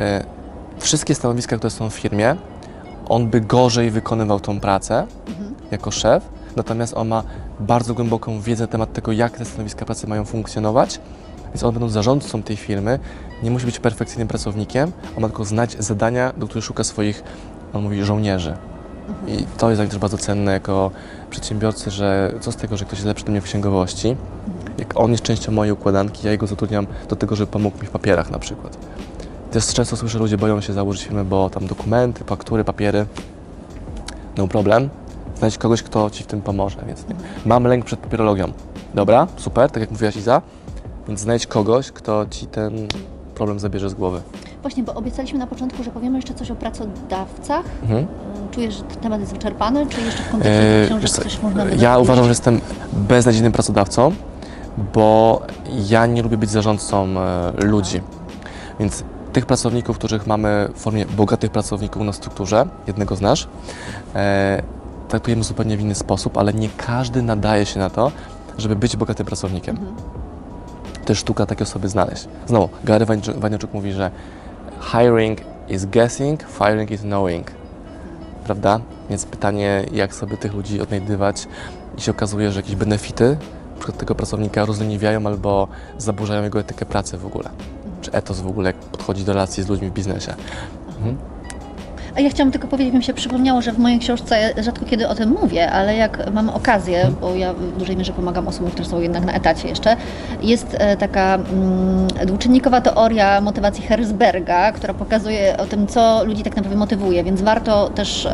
e, 0.00 0.24
wszystkie 0.78 1.14
stanowiska, 1.14 1.56
które 1.56 1.70
są 1.70 1.90
w 1.90 1.94
firmie, 1.94 2.36
on 3.08 3.28
by 3.28 3.40
gorzej 3.40 3.90
wykonywał 3.90 4.40
tą 4.40 4.60
pracę 4.60 5.06
jako 5.70 5.90
szef, 5.90 6.28
natomiast 6.56 6.94
on 6.96 7.08
ma 7.08 7.22
bardzo 7.60 7.94
głęboką 7.94 8.40
wiedzę 8.40 8.64
na 8.64 8.68
temat 8.68 8.92
tego, 8.92 9.12
jak 9.12 9.38
te 9.38 9.44
stanowiska 9.44 9.84
pracy 9.84 10.06
mają 10.06 10.24
funkcjonować, 10.24 11.00
więc 11.48 11.62
on 11.62 11.72
będąc 11.72 11.92
zarządcą 11.92 12.42
tej 12.42 12.56
firmy, 12.56 12.98
nie 13.42 13.50
musi 13.50 13.66
być 13.66 13.78
perfekcyjnym 13.78 14.28
pracownikiem, 14.28 14.92
on 15.16 15.22
ma 15.22 15.28
tylko 15.28 15.44
znać 15.44 15.76
zadania, 15.78 16.32
do 16.36 16.46
których 16.46 16.64
szuka 16.64 16.84
swoich, 16.84 17.22
on 17.72 17.82
mówi, 17.82 18.04
żołnierzy. 18.04 18.56
I 19.26 19.44
to 19.58 19.70
jest 19.70 19.82
też 19.82 19.98
bardzo 19.98 20.18
cenne 20.18 20.52
jako 20.52 20.90
przedsiębiorcy, 21.30 21.90
że 21.90 22.32
co 22.40 22.52
z 22.52 22.56
tego, 22.56 22.76
że 22.76 22.84
ktoś 22.84 22.98
jest 22.98 23.06
lepszy 23.06 23.24
do 23.24 23.30
mnie 23.30 23.40
w 23.40 23.44
księgowości, 23.44 24.16
jak 24.78 25.00
on 25.00 25.10
jest 25.10 25.22
częścią 25.22 25.52
mojej 25.52 25.72
układanki, 25.72 26.26
ja 26.26 26.32
jego 26.32 26.46
zatrudniam 26.46 26.86
do 27.08 27.16
tego, 27.16 27.36
żeby 27.36 27.52
pomógł 27.52 27.80
mi 27.80 27.86
w 27.86 27.90
papierach 27.90 28.30
na 28.30 28.38
przykład. 28.38 28.78
Też 29.50 29.66
często 29.66 29.96
słyszę, 29.96 30.12
że 30.12 30.18
ludzie 30.18 30.38
boją 30.38 30.60
się 30.60 30.72
założyć 30.72 31.04
firmę, 31.04 31.24
bo 31.24 31.50
tam 31.50 31.66
dokumenty, 31.66 32.24
faktury, 32.24 32.64
papiery, 32.64 33.06
no 34.36 34.48
problem. 34.48 34.88
Znajdź 35.38 35.58
kogoś, 35.58 35.82
kto 35.82 36.10
Ci 36.10 36.24
w 36.24 36.26
tym 36.26 36.42
pomoże, 36.42 36.76
więc 36.86 37.08
nie. 37.08 37.14
Mam 37.46 37.64
lęk 37.64 37.84
przed 37.84 38.00
papierologią. 38.00 38.52
Dobra, 38.94 39.26
super, 39.36 39.70
tak 39.70 39.80
jak 39.80 39.90
mówiłaś 39.90 40.16
Iza, 40.16 40.42
więc 41.08 41.20
znajdź 41.20 41.46
kogoś, 41.46 41.90
kto 41.92 42.26
Ci 42.30 42.46
ten 42.46 42.88
problem 43.34 43.58
zabierze 43.58 43.90
z 43.90 43.94
głowy. 43.94 44.20
Właśnie, 44.62 44.82
bo 44.82 44.94
obiecaliśmy 44.94 45.38
na 45.38 45.46
początku, 45.46 45.84
że 45.84 45.90
powiemy 45.90 46.16
jeszcze 46.16 46.34
coś 46.34 46.50
o 46.50 46.54
pracodawcach. 46.54 47.64
Mhm. 47.82 48.06
Czujesz, 48.50 48.74
że 48.74 48.82
ten 48.82 48.96
temat 48.96 49.20
jest 49.20 49.32
wyczerpany, 49.32 49.86
czy 49.86 50.00
jeszcze 50.00 50.22
w 50.22 50.30
kontekście 50.30 50.80
Eee, 50.80 50.86
książek 50.86 51.10
co, 51.10 51.22
coś 51.22 51.42
można 51.42 51.64
Ja 51.64 51.98
uważam, 51.98 52.24
że 52.24 52.30
jestem 52.30 52.60
beznadziejnym 52.92 53.52
pracodawcą, 53.52 54.12
bo 54.94 55.42
ja 55.88 56.06
nie 56.06 56.22
lubię 56.22 56.36
być 56.36 56.50
zarządcą 56.50 57.06
e, 57.06 57.52
ludzi. 57.64 58.00
Więc 58.80 59.04
tych 59.32 59.46
pracowników, 59.46 59.98
których 59.98 60.26
mamy 60.26 60.68
w 60.74 60.78
formie 60.78 61.06
bogatych 61.06 61.50
pracowników 61.50 62.02
na 62.02 62.12
strukturze, 62.12 62.66
jednego 62.86 63.16
znasz, 63.16 63.48
e, 64.14 64.62
traktujemy 65.08 65.44
zupełnie 65.44 65.76
w 65.76 65.80
inny 65.80 65.94
sposób, 65.94 66.38
ale 66.38 66.54
nie 66.54 66.68
każdy 66.76 67.22
nadaje 67.22 67.66
się 67.66 67.78
na 67.78 67.90
to, 67.90 68.12
żeby 68.58 68.76
być 68.76 68.96
bogatym 68.96 69.26
pracownikiem. 69.26 69.76
Mhm. 69.76 70.27
Jest 71.08 71.20
sztuka 71.20 71.46
takie 71.46 71.64
osoby 71.64 71.88
znaleźć. 71.88 72.28
Znowu, 72.46 72.68
Gary 72.84 73.06
Waniaczuk 73.36 73.74
mówi, 73.74 73.92
że 73.92 74.10
hiring 74.80 75.38
is 75.68 75.86
guessing, 75.86 76.42
firing 76.42 76.90
is 76.90 77.00
knowing. 77.00 77.50
Prawda? 78.44 78.80
Więc 79.10 79.26
pytanie, 79.26 79.84
jak 79.92 80.14
sobie 80.14 80.36
tych 80.36 80.54
ludzi 80.54 80.80
odnajdywać 80.80 81.46
i 81.98 82.00
się 82.00 82.10
okazuje, 82.10 82.52
że 82.52 82.60
jakieś 82.60 82.76
benefity 82.76 83.36
przykład 83.78 83.98
tego 83.98 84.14
pracownika 84.14 84.64
rozleniwiają 84.64 85.26
albo 85.26 85.68
zaburzają 85.98 86.42
jego 86.42 86.60
etykę 86.60 86.86
pracy 86.86 87.18
w 87.18 87.26
ogóle. 87.26 87.50
Czy 88.00 88.12
etos 88.12 88.40
w 88.40 88.46
ogóle, 88.46 88.68
jak 88.68 88.76
podchodzi 88.76 89.24
do 89.24 89.32
relacji 89.32 89.62
z 89.62 89.68
ludźmi 89.68 89.90
w 89.90 89.92
biznesie. 89.92 90.34
Mhm. 90.96 91.16
Ja 92.18 92.30
chciałam 92.30 92.52
tylko 92.52 92.68
powiedzieć, 92.68 92.94
mi 92.94 93.02
się 93.02 93.14
przypomniało, 93.14 93.62
że 93.62 93.72
w 93.72 93.78
mojej 93.78 93.98
książce 93.98 94.54
rzadko 94.62 94.84
kiedy 94.86 95.08
o 95.08 95.14
tym 95.14 95.36
mówię, 95.42 95.70
ale 95.70 95.96
jak 95.96 96.32
mam 96.32 96.48
okazję, 96.48 97.10
bo 97.20 97.34
ja 97.34 97.52
w 97.52 97.78
dużej 97.78 97.96
mierze 97.96 98.12
pomagam 98.12 98.48
osobom, 98.48 98.70
które 98.70 98.84
są 98.88 99.00
jednak 99.00 99.24
na 99.24 99.32
etacie 99.32 99.68
jeszcze, 99.68 99.96
jest 100.42 100.76
e, 100.78 100.96
taka 100.96 101.34
mm, 101.34 102.06
dwuczynnikowa 102.26 102.80
teoria 102.80 103.40
motywacji 103.40 103.82
Herzberga, 103.84 104.72
która 104.72 104.94
pokazuje 104.94 105.56
o 105.56 105.66
tym, 105.66 105.86
co 105.86 106.24
ludzi 106.24 106.42
tak 106.42 106.56
naprawdę 106.56 106.76
motywuje, 106.78 107.24
więc 107.24 107.42
warto 107.42 107.88
też, 107.88 108.28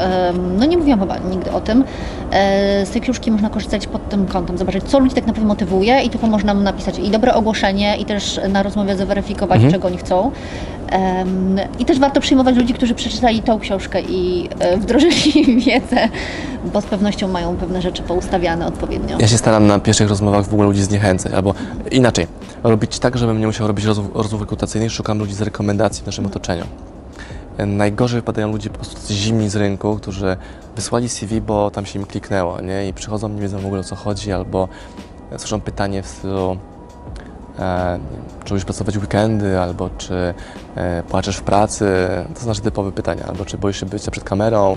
no 0.58 0.64
nie 0.66 0.78
mówiłam 0.78 1.00
chyba 1.00 1.18
nigdy 1.18 1.52
o 1.52 1.60
tym, 1.60 1.84
e, 2.32 2.86
z 2.86 2.90
tej 2.90 3.00
książki 3.00 3.30
można 3.30 3.50
korzystać 3.50 3.86
pod 3.86 4.08
tym 4.08 4.26
kątem, 4.26 4.58
zobaczyć, 4.58 4.84
co 4.84 4.98
ludzi 4.98 5.14
tak 5.14 5.26
naprawdę 5.26 5.48
motywuje 5.48 6.02
i 6.02 6.10
tu 6.10 6.18
pomoże 6.18 6.46
nam 6.46 6.62
napisać 6.62 6.98
i 6.98 7.10
dobre 7.10 7.34
ogłoszenie, 7.34 7.96
i 7.96 8.04
też 8.04 8.40
na 8.48 8.62
rozmowie 8.62 8.96
zweryfikować, 8.96 9.56
Mhm. 9.56 9.72
czego 9.72 9.88
oni 9.88 9.96
chcą. 9.96 10.30
I 11.78 11.84
też 11.84 11.98
warto 11.98 12.20
przyjmować 12.20 12.56
ludzi, 12.56 12.74
którzy 12.74 12.94
przeczytali 12.94 13.42
tą 13.42 13.58
książkę 13.58 14.00
i 14.02 14.48
e, 14.58 14.76
wdrożyli 14.76 15.44
wiedzę, 15.66 16.08
bo 16.72 16.80
z 16.80 16.84
pewnością 16.84 17.28
mają 17.28 17.56
pewne 17.56 17.82
rzeczy 17.82 18.02
poustawiane 18.02 18.66
odpowiednio. 18.66 19.16
Ja 19.20 19.28
się 19.28 19.38
staram 19.38 19.66
na 19.66 19.78
pierwszych 19.78 20.08
rozmowach 20.08 20.46
w 20.46 20.52
ogóle 20.52 20.68
ludzi 20.68 20.82
zniechęcać, 20.82 21.32
albo 21.32 21.54
inaczej, 21.90 22.26
robić 22.62 22.98
tak, 22.98 23.18
żebym 23.18 23.40
nie 23.40 23.46
musiał 23.46 23.66
robić 23.66 23.84
rozmów, 23.84 24.10
rozmów 24.14 24.40
rekrutacyjnych, 24.40 24.92
szukam 24.92 25.18
ludzi 25.18 25.34
z 25.34 25.40
rekomendacji 25.40 26.02
w 26.02 26.06
naszym 26.06 26.26
otoczeniu. 26.26 26.64
Najgorzej 27.66 28.20
wypadają 28.20 28.52
ludzie 28.52 28.70
po 28.70 28.76
prostu 28.76 29.14
zimni 29.14 29.48
z 29.50 29.56
rynku, 29.56 29.96
którzy 29.96 30.36
wysłali 30.76 31.08
CV, 31.08 31.40
bo 31.40 31.70
tam 31.70 31.86
się 31.86 31.98
im 31.98 32.06
kliknęło, 32.06 32.60
nie? 32.60 32.88
I 32.88 32.92
przychodzą, 32.92 33.28
nie 33.28 33.40
wiedzą 33.40 33.58
w 33.58 33.66
ogóle 33.66 33.80
o 33.80 33.84
co 33.84 33.96
chodzi, 33.96 34.32
albo 34.32 34.68
słyszą 35.36 35.60
pytanie 35.60 36.02
w 36.02 36.06
stylu 36.06 36.56
czy 38.44 38.54
lubisz 38.54 38.64
pracować 38.64 38.98
w 38.98 39.02
weekendy, 39.02 39.60
albo 39.60 39.90
czy 39.98 40.34
e, 40.74 41.02
płaczesz 41.02 41.36
w 41.36 41.42
pracy, 41.42 41.86
to 42.34 42.40
są 42.40 42.46
nasze 42.46 42.62
typowe 42.62 42.92
pytania, 42.92 43.24
albo 43.28 43.44
czy 43.44 43.58
boisz 43.58 43.80
się 43.80 43.86
bycia 43.86 44.10
przed 44.10 44.24
kamerą, 44.24 44.76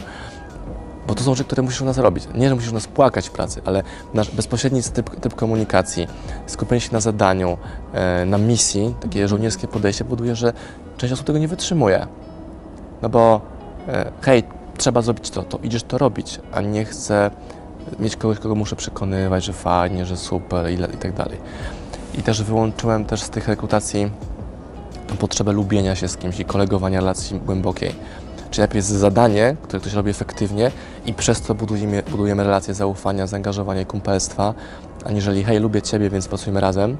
bo 1.08 1.16
to 1.16 1.24
są 1.24 1.36
rzeczy, 1.36 1.44
które 1.44 1.62
musisz 1.64 1.82
u 1.82 1.86
nas 1.86 1.98
robić. 1.98 2.28
Nie, 2.36 2.50
że 2.50 2.56
musisz 2.56 2.72
u 2.72 2.74
nas 2.74 2.88
płakać 2.88 3.30
w 3.30 3.32
pracy, 3.32 3.62
ale 3.66 3.84
nasz 4.14 4.32
bezpośredni 4.32 4.84
typ, 4.84 5.20
typ 5.20 5.36
komunikacji, 5.36 6.08
skupienie 6.48 6.82
się 6.82 6.90
na 6.94 7.00
zadaniu, 7.00 7.58
e, 7.94 8.26
na 8.26 8.38
misji, 8.38 8.96
takie 9.00 9.28
żołnierskie 9.28 9.68
podejście 9.68 10.04
powoduje, 10.04 10.36
że 10.36 10.54
część 10.98 11.14
osób 11.14 11.26
tego 11.26 11.40
nie 11.40 11.48
wytrzymuje. 11.48 12.08
No 13.02 13.10
bo 13.10 13.42
e, 13.88 14.12
hej, 14.22 14.44
trzeba 14.78 15.02
zrobić 15.02 15.30
to, 15.30 15.44
to 15.44 15.60
idziesz 15.64 15.84
to 15.84 15.98
robić, 15.98 16.40
a 16.52 16.62
nie 16.62 16.86
chcę 16.86 17.32
mieć 18.00 18.16
kogoś, 18.16 18.40
kogo 18.40 18.56
muszę 18.56 18.76
przekonywać, 18.76 19.44
że 19.44 19.54
fajnie, 19.54 20.06
że 20.06 20.18
super 20.18 20.72
i 20.72 20.98
tak 20.98 21.14
dalej. 21.14 21.38
I 22.18 22.24
też 22.24 22.44
wyłączyłem 22.44 23.06
też 23.06 23.22
z 23.22 23.30
tych 23.30 23.48
rekrutacji 23.48 24.12
potrzebę 25.20 25.52
lubienia 25.52 25.96
się 25.96 26.08
z 26.08 26.18
kimś 26.18 26.40
i 26.40 26.46
kolegowania 26.46 27.00
relacji 27.00 27.40
głębokiej. 27.46 27.96
Czyli 28.52 28.62
najpierw 28.62 28.76
jest 28.76 28.90
zadanie, 28.90 29.56
które 29.64 29.80
ktoś 29.80 29.94
robi 29.94 30.10
efektywnie 30.10 30.72
i 31.06 31.14
przez 31.14 31.42
to 31.42 31.56
budujemy, 31.56 32.04
budujemy 32.12 32.44
relacje 32.44 32.74
zaufania, 32.74 33.28
zaangażowania 33.28 33.82
i 33.82 33.86
kumpelstwa, 33.86 34.54
aniżeli 35.06 35.44
hej, 35.44 35.60
lubię 35.60 35.82
Ciebie, 35.82 36.10
więc 36.10 36.28
pracujmy 36.28 36.62
razem, 36.62 36.98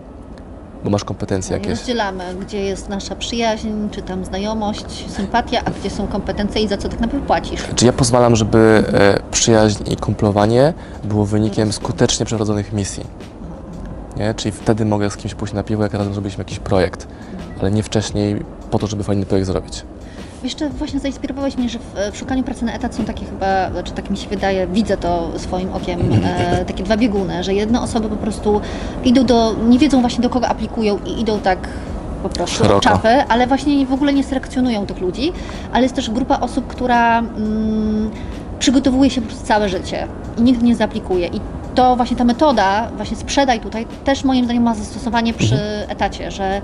bo 0.84 0.90
masz 0.90 1.04
kompetencje 1.04 1.58
I 1.58 1.60
jakieś. 1.60 1.80
rozdzielamy, 1.80 2.24
gdzie 2.42 2.60
jest 2.64 2.90
nasza 2.90 3.16
przyjaźń, 3.16 3.70
czy 3.92 4.02
tam 4.02 4.26
znajomość, 4.26 5.12
sympatia, 5.12 5.62
a 5.66 5.72
gdzie 5.72 5.90
są 5.90 6.08
kompetencje 6.08 6.62
i 6.62 6.68
za 6.68 6.78
co 6.78 6.90
tak 6.90 7.00
naprawdę 7.00 7.28
płacisz. 7.28 7.62
Czy 7.76 7.86
ja 7.86 7.94
pozwalam, 7.94 8.36
żeby 8.36 8.84
e, 8.94 9.20
przyjaźń 9.32 9.84
i 9.92 9.96
kumplowanie 9.96 10.74
było 11.04 11.26
wynikiem 11.26 11.74
skutecznie 11.74 12.26
przeprowadzonych 12.26 12.74
misji? 12.74 13.04
Nie? 14.20 14.34
Czyli 14.34 14.52
wtedy 14.52 14.86
mogę 14.86 15.10
z 15.10 15.18
kimś 15.18 15.36
pójść 15.36 15.54
na 15.54 15.64
piwo, 15.64 15.84
jak 15.84 15.94
razem 15.94 16.14
zrobiliśmy 16.14 16.42
jakiś 16.42 16.60
projekt, 16.60 17.08
ale 17.62 17.72
nie 17.72 17.84
wcześniej 17.84 18.42
po 18.72 18.80
to, 18.80 18.88
żeby 18.88 19.04
fajny 19.04 19.26
projekt 19.26 19.48
zrobić. 19.48 19.84
Jeszcze 20.44 20.70
właśnie 20.70 21.00
zainspirowałeś 21.00 21.58
mnie, 21.58 21.70
że 21.70 21.80
w, 22.12 22.18
szukaniu 22.18 22.44
pracy 22.44 22.66
na 22.66 22.74
etat 22.74 22.96
są 22.96 23.06
takie 23.06 23.26
chyba, 23.26 23.84
czy 23.84 23.92
tak 23.92 24.10
mi 24.10 24.18
się 24.18 24.30
wydaje, 24.30 24.68
widzę 24.68 24.98
to 24.98 25.32
swoim 25.38 25.74
okiem, 25.74 26.00
e, 26.24 26.66
takie 26.68 26.84
dwa 26.84 26.98
bieguny, 26.98 27.44
że 27.44 27.54
jedne 27.54 27.82
osoby 27.82 28.10
po 28.10 28.16
prostu 28.16 28.62
idą 29.04 29.26
do, 29.26 29.56
nie 29.70 29.80
wiedzą 29.80 30.02
właśnie 30.02 30.22
do 30.22 30.30
kogo 30.30 30.48
aplikują 30.48 31.00
i 31.06 31.22
idą 31.22 31.40
tak 31.40 31.60
po 32.24 32.30
prostu 32.30 32.58
Szeroko. 32.58 32.82
czapy, 32.82 33.10
ale 33.30 33.48
właśnie 33.48 33.86
w 33.86 33.94
ogóle 33.94 34.14
nie 34.14 34.24
selekcjonują 34.24 34.86
tych 34.86 35.00
ludzi, 35.00 35.32
ale 35.72 35.84
jest 35.84 35.96
też 35.96 36.10
grupa 36.10 36.40
osób, 36.40 36.68
która 36.68 37.20
mm, 37.20 38.12
przygotowuje 38.60 39.10
się 39.10 39.22
po 39.22 39.28
prostu 39.28 39.46
całe 39.46 39.70
życie 39.70 40.08
i 40.38 40.42
nigdy 40.42 40.66
nie 40.66 40.76
zaaplikuje 40.76 41.28
i 41.28 41.40
to 41.78 41.96
właśnie 41.96 42.18
ta 42.18 42.24
metoda, 42.24 42.92
właśnie 42.96 43.18
sprzedaj 43.18 43.60
tutaj, 43.60 43.86
też 44.04 44.24
moim 44.24 44.46
zdaniem 44.46 44.64
ma 44.64 44.76
zastosowanie 44.76 45.34
przy 45.34 45.58
etacie, 45.88 46.32
że 46.32 46.62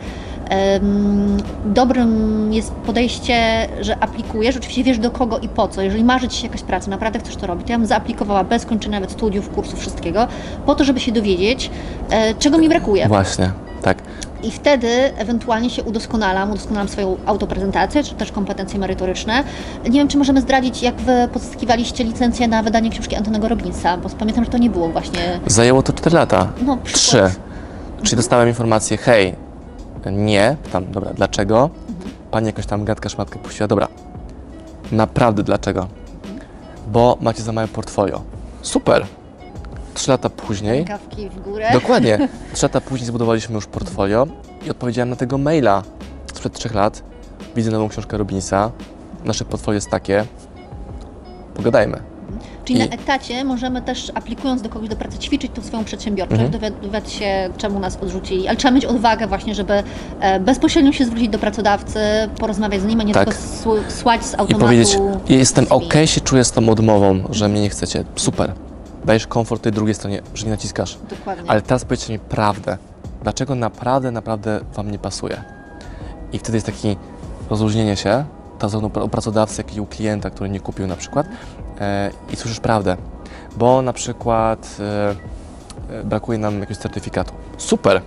em, 0.49 1.37
dobrym 1.65 2.53
jest 2.53 2.71
podejście, 2.71 3.67
że 3.81 4.03
aplikujesz, 4.03 4.57
oczywiście 4.57 4.83
wiesz 4.83 4.99
do 4.99 5.11
kogo 5.11 5.39
i 5.39 5.49
po 5.49 5.67
co. 5.67 5.81
Jeżeli 5.81 6.03
marzy 6.03 6.27
Ci 6.27 6.37
się 6.37 6.47
jakaś 6.47 6.61
praca, 6.61 6.91
naprawdę 6.91 7.19
chcesz 7.19 7.35
to 7.35 7.47
robić, 7.47 7.67
to 7.67 7.71
ja 7.71 7.77
bym 7.77 7.87
zaaplikowała 7.87 8.43
bez 8.43 8.65
kończenia 8.65 8.97
nawet 8.99 9.11
studiów, 9.11 9.49
kursów, 9.49 9.79
wszystkiego, 9.79 10.27
po 10.65 10.75
to, 10.75 10.83
żeby 10.83 10.99
się 10.99 11.11
dowiedzieć, 11.11 11.69
e, 12.09 12.35
czego 12.35 12.57
mi 12.57 12.69
brakuje. 12.69 13.07
Właśnie, 13.07 13.51
tak. 13.81 13.97
I 14.43 14.51
wtedy 14.51 14.87
ewentualnie 15.17 15.69
się 15.69 15.83
udoskonalam, 15.83 16.51
udoskonalam 16.51 16.87
swoją 16.87 17.17
autoprezentację, 17.25 18.03
czy 18.03 18.15
też 18.15 18.31
kompetencje 18.31 18.79
merytoryczne. 18.79 19.43
Nie 19.83 19.91
wiem, 19.91 20.07
czy 20.07 20.17
możemy 20.17 20.41
zdradzić, 20.41 20.81
jak 20.81 20.95
Wy 20.95 21.27
pozyskiwaliście 21.33 22.03
licencję 22.03 22.47
na 22.47 22.63
wydanie 22.63 22.89
książki 22.89 23.15
Antonego 23.15 23.47
Robinsa, 23.47 23.97
bo 23.97 24.09
pamiętam, 24.09 24.45
że 24.45 24.51
to 24.51 24.57
nie 24.57 24.69
było 24.69 24.89
właśnie... 24.89 25.39
Zajęło 25.47 25.83
to 25.83 25.93
4 25.93 26.15
lata. 26.15 26.47
No, 26.65 26.77
Trzy. 26.83 26.93
przykład. 26.93 27.31
Czyli 28.03 28.15
dostałem 28.15 28.47
informację, 28.47 28.97
hej, 28.97 29.35
nie, 30.11 30.57
tam, 30.71 30.91
dobra, 30.91 31.13
dlaczego? 31.13 31.69
Pani 32.31 32.47
jakąś 32.47 32.65
tam 32.65 32.85
gadkę, 32.85 33.09
szmatkę 33.09 33.39
puściła, 33.39 33.67
dobra. 33.67 33.87
Naprawdę 34.91 35.43
dlaczego? 35.43 35.87
Bo 36.87 37.17
macie 37.21 37.43
za 37.43 37.51
małe 37.51 37.67
portfolio. 37.67 38.21
Super. 38.61 39.05
Trzy 39.93 40.11
lata 40.11 40.29
później, 40.29 40.85
Kawki 40.85 41.29
w 41.29 41.39
górę. 41.41 41.69
dokładnie, 41.73 42.27
trzy 42.53 42.65
lata 42.65 42.81
później 42.81 43.07
zbudowaliśmy 43.07 43.55
już 43.55 43.65
portfolio 43.65 44.27
i 44.67 44.69
odpowiedziałem 44.69 45.09
na 45.09 45.15
tego 45.15 45.37
maila 45.37 45.83
sprzed 46.33 46.53
trzech 46.53 46.73
lat. 46.75 47.03
Widzę 47.55 47.71
nową 47.71 47.89
książkę 47.89 48.17
Robinsa, 48.17 48.71
nasze 49.25 49.45
portfolio 49.45 49.75
jest 49.75 49.89
takie, 49.89 50.25
pogadajmy. 51.55 51.99
Czyli 52.65 52.79
na 52.79 52.85
I- 52.85 52.93
etacie 52.93 53.43
możemy 53.43 53.81
też, 53.81 54.11
aplikując 54.15 54.61
do 54.61 54.69
kogoś 54.69 54.89
do 54.89 54.95
pracy, 54.95 55.17
ćwiczyć 55.17 55.51
tą 55.55 55.61
swoją 55.61 55.83
przedsiębiorczość, 55.83 56.41
Mhm. 56.41 57.05
się, 57.09 57.49
czemu 57.57 57.79
nas 57.79 57.97
odrzucili. 58.01 58.47
Ale 58.47 58.57
trzeba 58.57 58.71
mieć 58.73 58.85
odwagę 58.85 59.27
właśnie, 59.27 59.55
żeby 59.55 59.83
e, 60.19 60.39
bezpośrednio 60.39 60.91
się 60.91 61.05
zwrócić 61.05 61.29
do 61.29 61.39
pracodawcy, 61.39 61.99
porozmawiać 62.39 62.81
z 62.81 62.85
nim, 62.85 62.99
a 62.99 63.03
nie 63.03 63.13
Tak. 63.13 63.25
tylko 63.25 63.41
sł- 63.41 63.91
słać 63.91 64.25
z 64.25 64.33
I 64.33 64.37
automatu. 64.37 64.65
powiedzieć, 64.65 64.97
jestem 65.29 65.65
ok, 65.69 65.93
się 66.05 66.21
czuję 66.21 66.43
z 66.43 66.51
tą 66.51 66.69
odmową, 66.69 67.23
że 67.29 67.49
mnie 67.49 67.61
nie 67.61 67.69
chcecie. 67.69 68.03
Super. 68.15 68.53
Dajesz 69.05 69.27
komfort 69.27 69.61
tej 69.63 69.71
drugiej 69.71 69.95
stronie, 69.95 70.21
że 70.33 70.45
nie 70.45 70.51
naciskasz. 70.51 70.97
Dokładnie. 71.09 71.49
Ale 71.49 71.61
teraz 71.61 71.85
powiedzcie 71.85 72.13
mi 72.13 72.19
prawdę. 72.19 72.77
Dlaczego 73.23 73.55
naprawdę, 73.55 74.11
naprawdę 74.11 74.59
Wam 74.75 74.91
nie 74.91 74.99
pasuje? 74.99 75.43
I 76.33 76.39
wtedy 76.39 76.57
jest 76.57 76.65
takie 76.65 76.95
rozluźnienie 77.49 77.95
się, 77.95 78.25
zarówno 78.69 79.03
u 79.03 79.09
pracodawcy, 79.09 79.61
jak 79.61 79.75
i 79.75 79.81
u 79.81 79.85
klienta, 79.85 80.29
który 80.29 80.49
nie 80.49 80.59
kupił 80.59 80.87
na 80.87 80.95
przykład 80.95 81.27
e, 81.79 82.11
i 82.31 82.35
słyszysz 82.35 82.59
prawdę. 82.59 82.97
Bo 83.57 83.81
na 83.81 83.93
przykład 83.93 84.77
e, 84.79 85.15
e, 85.99 86.03
brakuje 86.03 86.37
nam 86.37 86.59
jakiegoś 86.59 86.77
certyfikatu. 86.77 87.33
Super! 87.57 88.01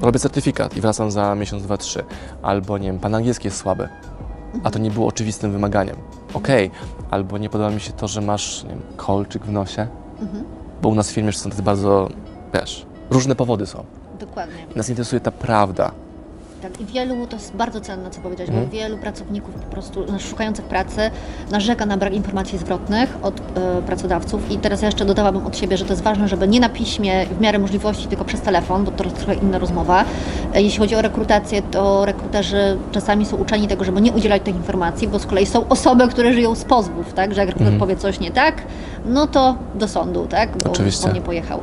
Robię 0.00 0.18
certyfikat 0.18 0.76
i 0.76 0.80
wracam 0.80 1.10
za 1.10 1.34
miesiąc, 1.34 1.62
dwa, 1.62 1.76
trzy. 1.76 2.04
Albo 2.42 2.78
nie 2.78 2.86
wiem, 2.86 2.98
pan 2.98 3.14
angielski 3.14 3.46
jest 3.46 3.56
słaby, 3.56 3.88
a 4.64 4.70
to 4.70 4.78
nie 4.78 4.90
było 4.90 5.06
oczywistym 5.06 5.52
wymaganiem. 5.52 5.96
Okej, 6.34 6.70
albo 7.10 7.38
nie 7.38 7.48
podoba 7.48 7.70
mi 7.70 7.80
się 7.80 7.92
to, 7.92 8.08
że 8.08 8.20
masz 8.20 8.62
nie 8.64 8.70
wiem, 8.70 8.82
kolczyk 8.96 9.44
w 9.44 9.52
nosie, 9.52 9.86
Mhm. 10.20 10.44
bo 10.82 10.88
u 10.88 10.94
nas 10.94 11.10
w 11.10 11.14
firmie 11.14 11.32
są 11.32 11.50
tacy 11.50 11.62
bardzo, 11.62 12.08
wiesz, 12.54 12.86
różne 13.10 13.34
powody 13.34 13.66
są. 13.66 13.84
Dokładnie. 14.20 14.54
Nas 14.76 14.88
interesuje 14.88 15.20
ta 15.20 15.30
prawda. 15.30 15.90
Tak, 16.62 16.80
i 16.80 16.84
wielu, 16.84 17.26
to 17.26 17.36
jest 17.36 17.56
bardzo 17.56 17.80
cenne, 17.80 18.10
co 18.10 18.20
powiedziałeś, 18.20 18.48
Mhm. 18.50 18.66
bo 18.66 18.72
wielu 18.72 18.98
pracowników 18.98 19.54
po 19.54 19.70
prostu 19.70 20.04
no, 20.12 20.18
szukających 20.18 20.64
pracy 20.64 21.10
narzeka 21.50 21.86
na 21.86 21.96
brak 21.96 22.14
informacji 22.14 22.58
zwrotnych 22.58 23.16
od 23.22 23.40
e, 23.40 23.82
pracodawców 23.82 24.50
i 24.50 24.58
teraz 24.58 24.82
ja 24.82 24.88
jeszcze 24.88 25.04
dodałabym 25.04 25.46
od 25.46 25.56
siebie, 25.56 25.76
że 25.76 25.84
to 25.84 25.92
jest 25.92 26.02
ważne, 26.02 26.28
żeby 26.28 26.48
nie 26.48 26.60
na 26.60 26.68
piśmie 26.68 27.26
w 27.26 27.40
miarę 27.40 27.58
możliwości, 27.58 28.06
tylko 28.08 28.24
przez 28.24 28.40
telefon, 28.40 28.84
bo 28.84 28.90
to 28.90 29.04
jest 29.04 29.16
trochę 29.16 29.34
inna 29.34 29.58
rozmowa. 29.58 30.04
E, 30.54 30.62
jeśli 30.62 30.78
chodzi 30.78 30.94
o 30.96 31.02
rekrutację, 31.02 31.62
to 31.62 32.04
rekruterzy 32.04 32.78
czasami 32.92 33.26
są 33.26 33.36
uczeni 33.36 33.68
tego, 33.68 33.84
żeby 33.84 34.00
nie 34.00 34.12
udzielać 34.12 34.42
tych 34.42 34.56
informacji, 34.56 35.08
bo 35.08 35.18
z 35.18 35.26
kolei 35.26 35.46
są 35.46 35.68
osoby, 35.68 36.08
które 36.08 36.32
żyją 36.32 36.54
z 36.54 36.64
pozwów, 36.64 37.12
tak, 37.12 37.34
że 37.34 37.40
jak 37.40 37.48
rekruter 37.48 37.72
Mhm. 37.72 37.80
powie 37.80 37.96
coś 37.96 38.20
nie 38.20 38.30
tak, 38.30 38.62
no 39.06 39.26
to 39.26 39.54
do 39.74 39.88
sądu, 39.88 40.26
tak, 40.26 40.50
bo 40.64 40.70
Oczywiście. 40.70 41.08
on 41.08 41.14
nie 41.14 41.20
pojechał. 41.20 41.60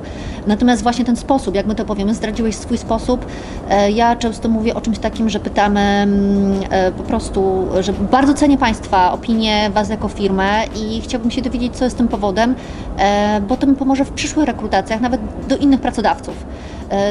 Natomiast 0.47 0.83
właśnie 0.83 1.05
ten 1.05 1.15
sposób, 1.15 1.55
jak 1.55 1.65
my 1.65 1.75
to 1.75 1.85
powiemy, 1.85 2.13
zdradziłeś 2.13 2.55
swój 2.55 2.77
sposób. 2.77 3.25
E, 3.69 3.91
Ja 3.91 4.15
często 4.15 4.49
mówię 4.49 4.75
o 4.75 4.81
czymś 4.81 4.99
takim, 4.99 5.29
że 5.29 5.39
pytamy 5.39 5.79
mm, 5.79 6.59
e, 6.69 6.91
po 6.91 7.03
prostu, 7.03 7.65
że 7.81 7.93
bardzo 7.93 8.33
cenię 8.33 8.57
Państwa 8.57 9.11
opinię, 9.13 9.69
Was 9.69 9.89
jako 9.89 10.07
firmę 10.07 10.63
i 10.75 11.01
chciałbym 11.01 11.31
się 11.31 11.41
dowiedzieć, 11.41 11.75
co 11.75 11.83
jest 11.85 11.97
tym 11.97 12.07
powodem, 12.07 12.55
e, 12.97 13.41
bo 13.41 13.57
to 13.57 13.67
mi 13.67 13.75
pomoże 13.75 14.05
w 14.05 14.11
przyszłych 14.11 14.45
rekrutacjach, 14.45 15.01
nawet 15.01 15.21
do 15.49 15.57
innych 15.57 15.81
pracodawców. 15.81 16.45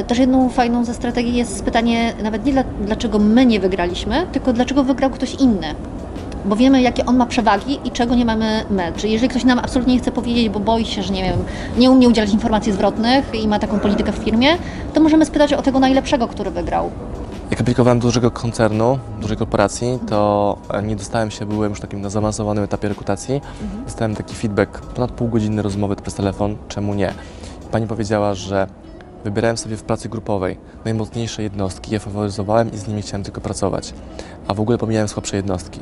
Też 0.06 0.18
jedną 0.18 0.48
fajną 0.48 0.84
ze 0.84 0.94
strategii 0.94 1.34
jest 1.36 1.64
pytanie 1.64 2.12
nawet 2.22 2.46
nie 2.46 2.52
dla, 2.52 2.64
dlaczego 2.80 3.18
my 3.18 3.46
nie 3.46 3.60
wygraliśmy, 3.60 4.26
tylko 4.32 4.52
dlaczego 4.52 4.84
wygrał 4.84 5.10
ktoś 5.10 5.34
inny 5.34 5.74
bo 6.44 6.56
wiemy, 6.56 6.82
jakie 6.82 7.06
on 7.06 7.16
ma 7.16 7.26
przewagi 7.26 7.80
i 7.84 7.90
czego 7.90 8.14
nie 8.14 8.24
mamy 8.24 8.64
my. 8.70 8.92
Czyli 8.96 9.12
jeżeli 9.12 9.28
ktoś 9.28 9.44
nam 9.44 9.58
absolutnie 9.58 9.94
nie 9.94 10.00
chce 10.00 10.12
powiedzieć, 10.12 10.48
bo 10.48 10.60
boi 10.60 10.84
się, 10.84 11.02
że 11.02 11.12
nie 11.12 11.22
wiem, 11.22 11.38
nie 11.78 11.90
umie 11.90 12.08
udzielać 12.08 12.30
informacji 12.30 12.72
zwrotnych 12.72 13.34
i 13.34 13.48
ma 13.48 13.58
taką 13.58 13.80
politykę 13.80 14.12
w 14.12 14.16
firmie, 14.16 14.48
to 14.94 15.00
możemy 15.00 15.26
spytać 15.26 15.52
o 15.52 15.62
tego 15.62 15.80
najlepszego, 15.80 16.28
który 16.28 16.50
wygrał. 16.50 16.90
Jak 17.50 17.60
aplikowałem 17.60 17.98
do 17.98 18.08
dużego 18.08 18.30
koncernu, 18.30 18.98
dużej 19.20 19.36
korporacji, 19.36 19.98
to 20.08 20.58
e, 20.70 20.82
nie 20.82 20.96
dostałem 20.96 21.30
się, 21.30 21.46
byłem 21.46 21.70
już 21.70 21.80
takim 21.80 22.00
na 22.00 22.10
zaawansowanym 22.10 22.64
etapie 22.64 22.88
rekrutacji. 22.88 23.40
Dostałem 23.84 24.14
taki 24.16 24.34
feedback, 24.34 24.80
ponad 24.80 25.10
pół 25.10 25.28
godziny 25.28 25.62
rozmowy 25.62 25.96
przez 25.96 26.14
telefon, 26.14 26.56
czemu 26.68 26.94
nie. 26.94 27.14
Pani 27.70 27.86
powiedziała, 27.86 28.34
że 28.34 28.66
wybierałem 29.24 29.56
sobie 29.56 29.76
w 29.76 29.82
pracy 29.82 30.08
grupowej 30.08 30.58
najmocniejsze 30.84 31.42
jednostki, 31.42 31.92
je 31.92 31.98
faworyzowałem 31.98 32.72
i 32.72 32.76
z 32.76 32.88
nimi 32.88 33.02
chciałem 33.02 33.24
tylko 33.24 33.40
pracować, 33.40 33.94
a 34.48 34.54
w 34.54 34.60
ogóle 34.60 34.78
pomijałem 34.78 35.08
słabsze 35.08 35.36
jednostki. 35.36 35.80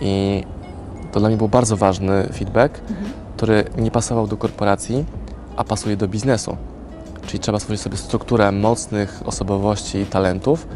I 0.00 0.44
to 1.12 1.20
dla 1.20 1.28
mnie 1.28 1.38
był 1.38 1.48
bardzo 1.48 1.76
ważny 1.76 2.28
feedback, 2.32 2.80
który 3.36 3.64
nie 3.78 3.90
pasował 3.90 4.26
do 4.26 4.36
korporacji, 4.36 5.04
a 5.56 5.64
pasuje 5.64 5.96
do 5.96 6.08
biznesu. 6.08 6.56
Czyli 7.26 7.40
trzeba 7.40 7.58
stworzyć 7.58 7.80
sobie 7.80 7.96
strukturę 7.96 8.52
mocnych 8.52 9.22
osobowości 9.26 9.98
i 9.98 10.06
talentów, 10.06 10.66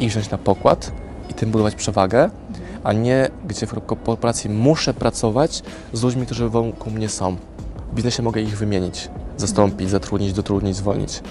ich 0.00 0.10
wziąć 0.10 0.30
na 0.30 0.38
pokład 0.38 0.92
i 1.30 1.34
tym 1.34 1.50
budować 1.50 1.74
przewagę, 1.74 2.30
a 2.84 2.92
nie 2.92 3.28
gdzie 3.46 3.66
w 3.66 3.80
korporacji 3.86 4.50
muszę 4.50 4.94
pracować 4.94 5.62
z 5.92 6.02
ludźmi, 6.02 6.26
którzy 6.26 6.48
wokół 6.48 6.92
mnie 6.92 7.08
są. 7.08 7.36
W 7.92 7.94
biznesie 7.94 8.22
mogę 8.22 8.40
ich 8.40 8.58
wymienić, 8.58 9.08
zastąpić, 9.36 9.90
zatrudnić, 9.90 10.32
dotrudnić, 10.32 10.76
zwolnić. 10.76 11.22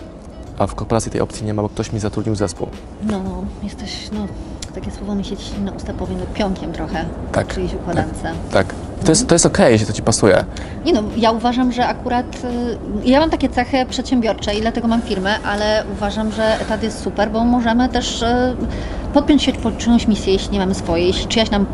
A 0.58 0.68
w 0.68 0.76
korporacji 0.76 1.12
tej 1.12 1.22
opcji 1.22 1.46
nie 1.46 1.54
ma, 1.54 1.62
bo 1.62 1.70
ktoś 1.70 1.94
mi 1.94 2.00
zatrudnił 2.00 2.36
zespół. 2.36 2.68
No, 3.04 3.24
no, 3.24 3.44
jesteś, 3.64 4.10
no, 4.12 4.28
takie 4.72 4.92
słowo 4.92 5.16
mi 5.16 5.26
się 5.26 5.38
ci 5.38 5.62
na 5.66 5.72
usta 5.72 5.94
powie, 5.94 6.16
no, 6.16 6.26
pionkiem 6.34 6.72
trochę 6.74 7.06
Tak, 7.32 7.48
w 7.48 7.54
czyjejś 7.54 7.74
układance. 7.74 8.18
Tak. 8.52 8.74
To 9.06 9.12
jest, 9.12 9.28
to 9.28 9.36
jest 9.36 9.46
okej, 9.46 9.72
jeśli 9.72 9.88
to 9.88 9.94
ci 9.94 10.02
pasuje. 10.02 10.46
Nie 10.86 10.94
no, 10.94 11.04
ja 11.18 11.32
uważam, 11.32 11.72
że 11.72 11.88
akurat 11.88 12.26
y, 12.36 13.10
ja 13.10 13.20
mam 13.20 13.30
takie 13.30 13.50
cechy 13.50 13.86
przedsiębiorcze 13.90 14.56
i 14.56 14.62
dlatego 14.62 14.88
mam 14.88 15.02
firmę, 15.02 15.40
ale 15.46 15.84
uważam, 15.94 16.32
że 16.32 16.62
etat 16.62 16.84
jest 16.84 17.04
super, 17.04 17.32
bo 17.32 17.46
możemy 17.46 17.90
też 17.90 18.22
y, 18.22 18.56
podpiąć 19.14 19.44
się 19.44 19.54
pod 19.54 19.78
czyjąś 19.78 20.08
misję, 20.08 20.34
jeśli 20.34 20.52
nie 20.54 20.60
mamy 20.60 20.76
swojej, 20.76 21.08
jeśli 21.08 21.28
czyjaś 21.28 21.52
nam 21.52 21.66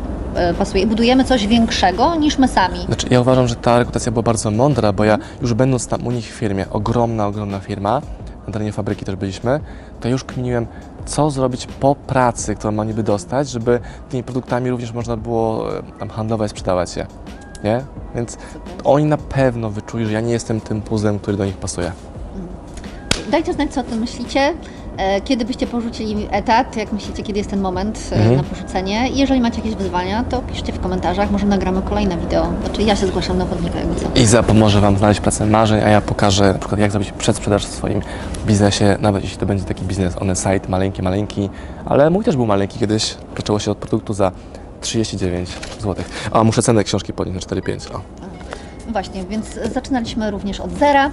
y, 0.51 0.53
pasuje 0.53 0.87
budujemy 0.87 1.23
coś 1.23 1.47
większego 1.47 2.15
niż 2.15 2.37
my 2.37 2.47
sami. 2.47 2.79
Znaczy, 2.85 3.07
ja 3.09 3.21
uważam, 3.21 3.47
że 3.47 3.55
ta 3.55 3.79
rekrutacja 3.79 4.11
była 4.11 4.23
bardzo 4.23 4.51
mądra, 4.51 4.93
bo 4.93 5.03
ja 5.03 5.17
już 5.41 5.53
będąc 5.53 5.87
tam 5.87 6.07
u 6.07 6.11
nich 6.11 6.25
w 6.25 6.35
firmie, 6.37 6.65
ogromna, 6.71 7.27
ogromna 7.27 7.59
firma, 7.59 8.01
na 8.47 8.53
terenie 8.53 8.71
fabryki 8.71 9.05
też 9.05 9.15
byliśmy, 9.15 9.59
to 9.99 10.09
już 10.09 10.23
kminiłem, 10.23 10.67
co 11.05 11.31
zrobić 11.31 11.67
po 11.79 11.95
pracy, 11.95 12.55
którą 12.55 12.71
ma 12.71 12.83
niby 12.83 13.03
dostać, 13.03 13.49
żeby 13.49 13.79
tymi 14.09 14.23
produktami 14.23 14.69
również 14.69 14.93
można 14.93 15.17
było 15.17 15.77
e, 15.77 15.83
tam 15.99 16.09
handlować, 16.09 16.51
sprzedawać 16.51 16.97
je. 16.97 17.07
Nie? 17.63 17.81
Więc 18.15 18.37
oni 18.83 19.05
na 19.05 19.17
pewno 19.17 19.69
wyczuli, 19.69 20.05
że 20.05 20.11
ja 20.11 20.21
nie 20.21 20.33
jestem 20.33 20.61
tym 20.61 20.81
puzzlem, 20.81 21.19
który 21.19 21.37
do 21.37 21.45
nich 21.45 21.57
pasuje. 21.57 21.91
Dajcie 23.31 23.53
znać, 23.53 23.73
co 23.73 23.81
o 23.81 23.83
tym 23.83 23.99
myślicie. 23.99 24.53
E, 24.97 25.21
Kiedy 25.21 25.45
byście 25.45 25.67
porzucili 25.67 26.27
etat? 26.31 26.75
Jak 26.77 26.91
myślicie, 26.91 27.23
kiedy 27.23 27.39
jest 27.39 27.49
ten 27.49 27.61
moment 27.61 28.09
e, 28.11 28.15
Mhm. 28.15 28.35
na 28.35 28.43
porzucenie? 28.43 29.09
Jeżeli 29.09 29.41
macie 29.41 29.57
jakieś 29.57 29.75
wyzwania, 29.75 30.23
to 30.23 30.41
piszcie 30.41 30.73
w 30.73 30.79
komentarzach, 30.79 31.31
może 31.31 31.45
nagramy 31.45 31.81
kolejne 31.81 32.17
wideo. 32.17 32.47
Znaczy 32.65 32.83
ja 32.83 32.95
się 32.95 33.07
zgłaszam 33.07 33.37
na 33.37 33.45
chodnika, 33.45 33.79
jakby 33.79 33.95
co. 33.95 34.07
Iza 34.15 34.43
pomoże 34.43 34.81
Wam 34.81 34.97
znaleźć 34.97 35.19
pracę 35.19 35.45
marzeń, 35.45 35.83
a 35.83 35.89
ja 35.89 36.01
pokażę 36.01 36.53
na 36.53 36.59
przykład 36.59 36.79
jak 36.81 36.91
zrobić 36.91 37.11
przedsprzedaż 37.11 37.65
w 37.65 37.71
swoim 37.73 38.01
biznesie, 38.47 38.97
nawet 38.99 39.23
jeśli 39.23 39.37
to 39.37 39.45
będzie 39.45 39.63
taki 39.65 39.83
biznes 39.85 40.13
on 40.21 40.35
site, 40.35 40.69
maleńki, 40.69 41.01
maleńki, 41.01 41.49
ale 41.85 42.09
mój 42.09 42.23
też 42.23 42.35
był 42.35 42.45
maleńki 42.45 42.79
kiedyś, 42.79 43.15
zaczęło 43.37 43.59
się 43.59 43.71
od 43.71 43.77
produktu 43.77 44.13
za 44.13 44.31
39 44.81 45.49
zł. 45.79 45.95
A 46.31 46.43
muszę 46.43 46.61
cenę 46.61 46.83
książki 46.83 47.13
podnieść 47.13 47.49
na 47.49 47.55
4,5. 47.57 47.95
O, 47.95 48.01
No 48.87 48.91
Właśnie, 48.91 49.23
więc 49.23 49.59
zaczynaliśmy 49.73 50.31
również 50.31 50.59
od 50.59 50.71
zera. 50.79 51.11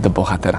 do 0.00 0.10
bohatera. 0.10 0.58